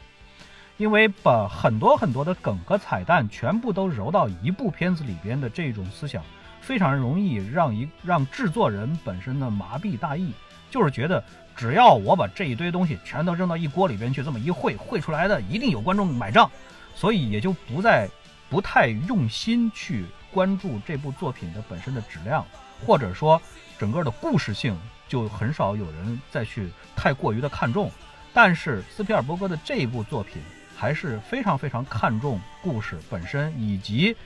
[0.78, 6.22] 因为把很多很多的梗和彩蛋全部都揉到一部片子里边的这种思想，
[6.60, 10.32] 非常容易让一让制作人本身的麻痹大意，
[10.70, 11.22] 就是觉得
[11.56, 16.48] 只要我把这一堆东西全都扔到一锅里边去，这么一烩烩出来的一定有观众买账，
[16.94, 18.08] 所以也就不再
[18.48, 22.46] 不太用心去关注这部作品的本身的质量，
[22.86, 23.42] 或者说
[23.80, 27.90] 整个的故事性就很少有人再去太过于的看重。
[28.32, 30.40] 但是斯皮尔伯格的这一部作品。
[30.78, 34.16] 还是非常非常看重故事本身，以及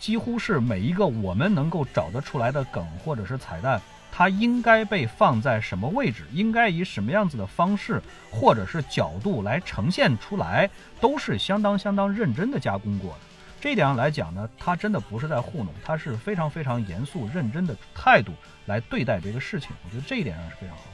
[0.00, 3.78] 几乎是每一个我们能够找得出来的梗或者是彩蛋，
[4.10, 8.00] 它应该被放在什么位置，应该以什么样子的方式
[8.30, 13.18] 或者是角度来呈现出来，都是相当相当认真的加工过的。
[13.60, 18.32] 这一点上来讲呢，他真的不是在糊弄，他是非常非常严肃认真的态度
[18.64, 19.72] 来对待这个事情。
[19.84, 20.84] 我觉得这一点上是非常好。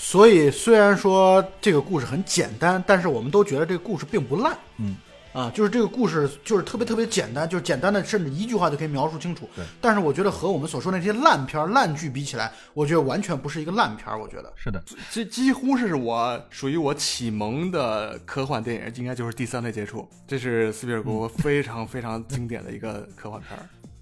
[0.00, 4.56] 所以，虽然说这个故事很简单，但是我们都觉得这个故事并不烂。
[4.78, 4.96] 嗯，
[5.32, 9.50] 啊，就是这个故事就是特别特别简单，就是简单的，甚至一句话就可以描述清楚。
[9.56, 9.64] 对。
[9.80, 14.18] 但是我觉得和我们所说那些烂片、烂剧比起来，我觉得完全不是一个烂片。
[14.18, 23.58] 我觉得是的，这几乎是我属于我启蒙的科幻电影，应该就是《第三类接触》，这是斯皮尔伯格非常非常经典的一个科幻片。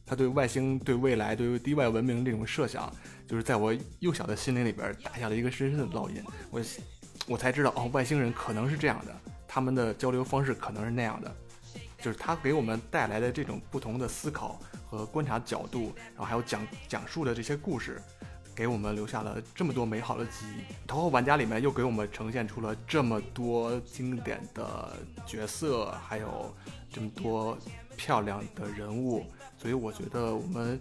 [0.08, 2.92] 他对外星、对未来、对于地外文明这种设想。
[3.26, 6.62] 就是在我幼小的心灵里边打下了一个深深的烙印，我
[7.26, 9.12] 我才知道哦，外星人可能是这样的，
[9.48, 11.34] 他们的交流方式可能是那样的，
[12.00, 18.00] 就是他给我们带来的这种不同的思考和观察角度，然后还有讲讲述的这些故事，
[18.54, 20.60] 给我们留下了这么多美好的记忆。
[20.86, 24.96] 《头号玩家》里面又给我们呈现出了这么多经典的
[25.26, 26.54] 角色，还有
[26.92, 27.58] 这么多
[27.96, 29.26] 漂亮的人物，
[29.58, 30.80] 所以我觉得我们。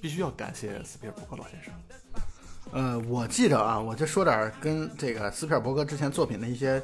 [0.00, 1.72] 必须要感谢斯皮尔伯格老先生。
[2.72, 6.80] 呃，我记得啊，我就说点跟这个斯皮尔伯格之前作品的一些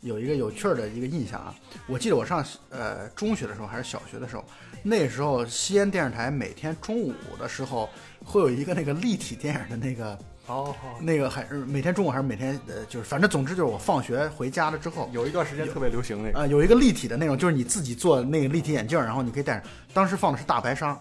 [0.00, 1.54] 有一个有趣的一个印象啊。
[1.86, 4.44] 我记得我上呃中学的时候还是小学的时候，
[4.82, 7.88] 那时候西安电视台每天中午的时候
[8.24, 19.62] 会有一个那个立体电影的那个哦，那个还是每天中午还是每天呃，就是反正总之就是我放学回家了之后，有一段时间特别流行那个啊，有一个立体的那种，就是你自己做那个立体眼镜，然后你可以戴上。
[19.94, 20.98] 当时放的是大白鲨。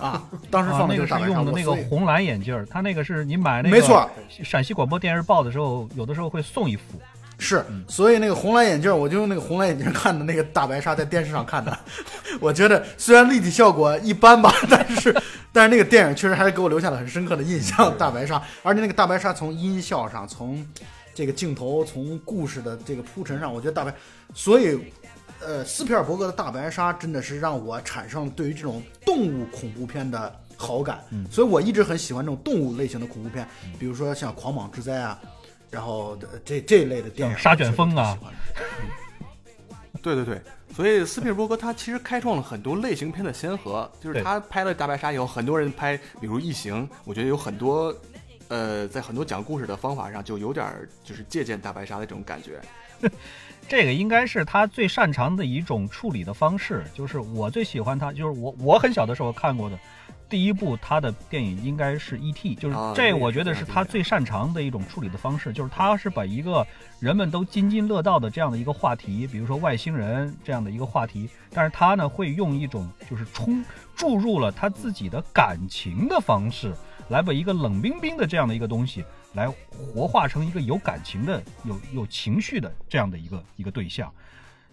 [0.00, 4.08] 啊，当时放那个是用的那个红蓝眼镜儿，他那个是你买那个没错，
[4.42, 6.82] 陕西广播电视报的时候，有的时候会送一副。
[7.38, 11.76] 是，所以那个红蓝眼镜，我就用那个红蓝眼镜看的那个大白鲨，在电视上看的。
[12.38, 15.12] 我觉得虽然立体效果一般吧，但是
[15.52, 17.96] 但是那个电影确实还是给我留下了很深刻的印象。
[17.98, 20.64] 大白鲨，而且那个大白鲨从音效上，从
[21.14, 23.92] 这个镜头，从故事的这个铺陈上，我觉得大白，
[24.34, 24.78] 所以。
[25.44, 33.46] 呃，斯皮尔伯格的大白鲨真的是让我产生了对于这种动物恐怖片的好感，所以我一直很喜欢这种动物类型的恐怖片，
[33.78, 35.20] 比如说像《狂蟒之灾》啊，
[35.70, 38.18] 然后这这一类的电影，《沙卷风》 啊。
[40.02, 40.40] 对对对，
[40.74, 47.94] 所以斯皮尔伯格他其实开创了很多类型片的先河，就是他拍了大白鲨以后，很多人拍，比如《异形》，我觉得有很多，
[48.48, 50.66] 呃，在很多讲故事的方法上就有点
[51.04, 52.60] 就是借鉴大白鲨的这种感觉。
[53.68, 59.78] 这个应该是他最擅长的一种处理的方式，就是我最喜欢他，就是我我很小的时候看过的
[60.28, 66.66] 第一部他的电影应该是 E.T.，就是这我觉得是他最擅长的一种处理的方式，就是他是把一个
[67.00, 76.74] 人们都津津乐道的这样的一个话题，比如说外星人这样的一个话题，但是他呢会用一种就是冲注入了他自己的感情的方式，
[77.08, 79.04] 来把一个冷冰冰的这样的一个东西。
[79.34, 84.12] 来活化成一个有感情的、有有情绪的这样的一个一个对象，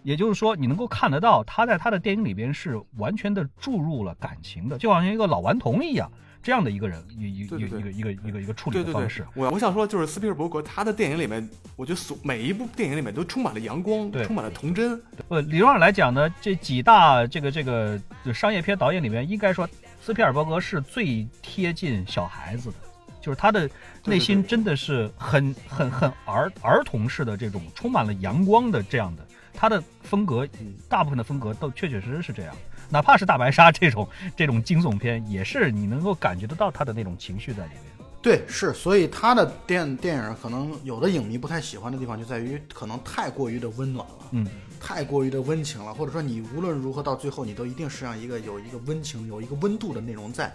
[0.03, 9.26] 也就是说，你能够看得到他在他的电影里边是完全的注入了感情的，就好像一个老顽童一样，这样的一个人，一一一个一个一个一个一个处理的方式。
[9.36, 15.01] 我我想说，就是斯皮尔伯格他的电影里面，我觉得所每一部电影里面都充满了阳光，充满了童真。
[15.30, 17.99] 呃，理论上来讲呢，这几大这个这个
[18.34, 19.68] 商业片导演里面，应该说
[20.01, 22.76] 斯皮尔伯格是最贴近小孩子的。
[23.22, 23.70] 就是他的
[24.05, 30.47] 内心真的是很很很儿儿童式的这种充满了阳光的这样的，他的风格
[30.88, 32.55] 大部分的风格都确确实实是这样，
[32.89, 37.84] 哪怕是大白鲨这种这种惊悚片，也是你能够感觉得到他的那种情绪在里面。
[38.22, 44.15] 对，是，所以他的电电影可能有的影迷不太喜欢的地方就在于可能太过于的温暖了。
[44.32, 44.45] 嗯，
[44.80, 50.51] 太过于的温情了，或者说你无论如何到最后你都一定是让一个有一个温情、有一个温度的内容在。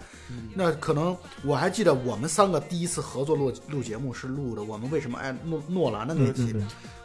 [0.53, 6.55] 那可能我还记得我们三个第一次合作录录节目是录的我们为什么爱诺诺兰的那一期。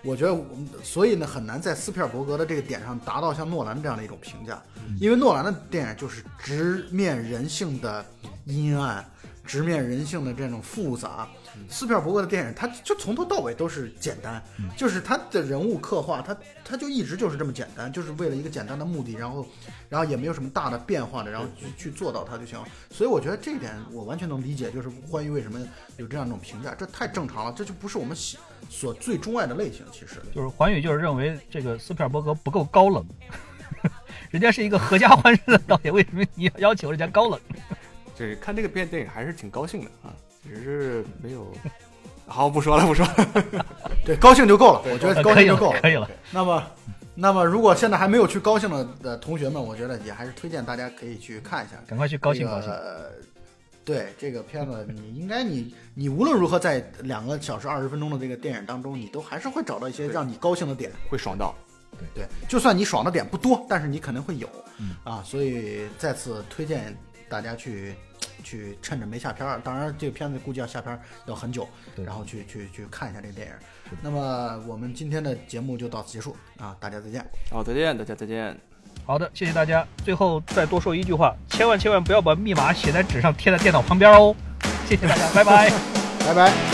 [0.03, 4.63] 我觉得我们所以呢很难在斯皮尔伯格的这个点上达到像诺兰这样的一种评价，
[4.99, 8.05] 因为诺兰的电影就是直面人性的
[8.47, 9.05] 阴暗，
[9.45, 11.29] 直面人性的这种复杂。
[11.69, 14.43] 斯皮尔伯格的电影，他就从头到尾都是简单，
[14.77, 19.47] 就是他的人物刻画，他他就一直就是这么简单，就是为了一个简单的目的，然后
[19.89, 22.67] 然后也没有什么大的变化的，然后去去做到它就行了。
[22.91, 25.61] 所以我觉得这一点我完全能理解，就是关于为什么
[25.97, 28.39] 有这样一种评价，这太正常了，这就不是我们喜
[28.69, 30.17] 所最钟爱的类型，其实。
[30.35, 33.05] 就是环宇就是认为这个斯皮尔伯格不够高冷，
[34.31, 37.41] 人家是一个合家欢式的导演，为什么你要要求人家高冷？
[38.15, 40.13] 就是看这个片电影还是挺高兴的啊，
[40.43, 41.53] 只是没有。
[42.27, 43.67] 好，不说了，不说了。
[44.05, 45.81] 对， 高兴就够了，我觉得高兴就够了。
[45.81, 46.09] 可以了。
[46.31, 46.63] 那么，
[47.15, 51.75] 那么如果现在还没有去高兴的的同学们，我觉得也还是推荐大家可以去看一下。
[51.89, 52.71] 赶快去高兴高兴。
[52.71, 53.11] 呃，
[53.85, 60.93] 对这个片子，你应该你你无论如何在两个小时二十分钟的这个电影当中，你都还是会找到一些让你高兴的点。
[61.11, 61.53] 会爽到。
[62.15, 65.21] 对，就算你爽的点不多，但是你肯定会有嗯啊。
[65.25, 66.97] 所以再次推荐
[67.29, 67.97] 大家去
[68.43, 73.55] 去趁着没下片儿，当然这个片子估计要下片儿要很久，对然后去去去看一下这个电影。
[74.03, 77.25] 那么我们今天的节目就到此结束啊，大家再见。
[77.51, 78.57] 好，再见，大家再见。
[79.05, 79.87] 好的，谢谢大家。
[80.05, 84.35] 最后再多说一句话，千万千万不要把密码写在纸上贴在电脑旁边哦。
[84.87, 85.71] 谢谢大家，拜拜。
[86.21, 86.70] 拜拜。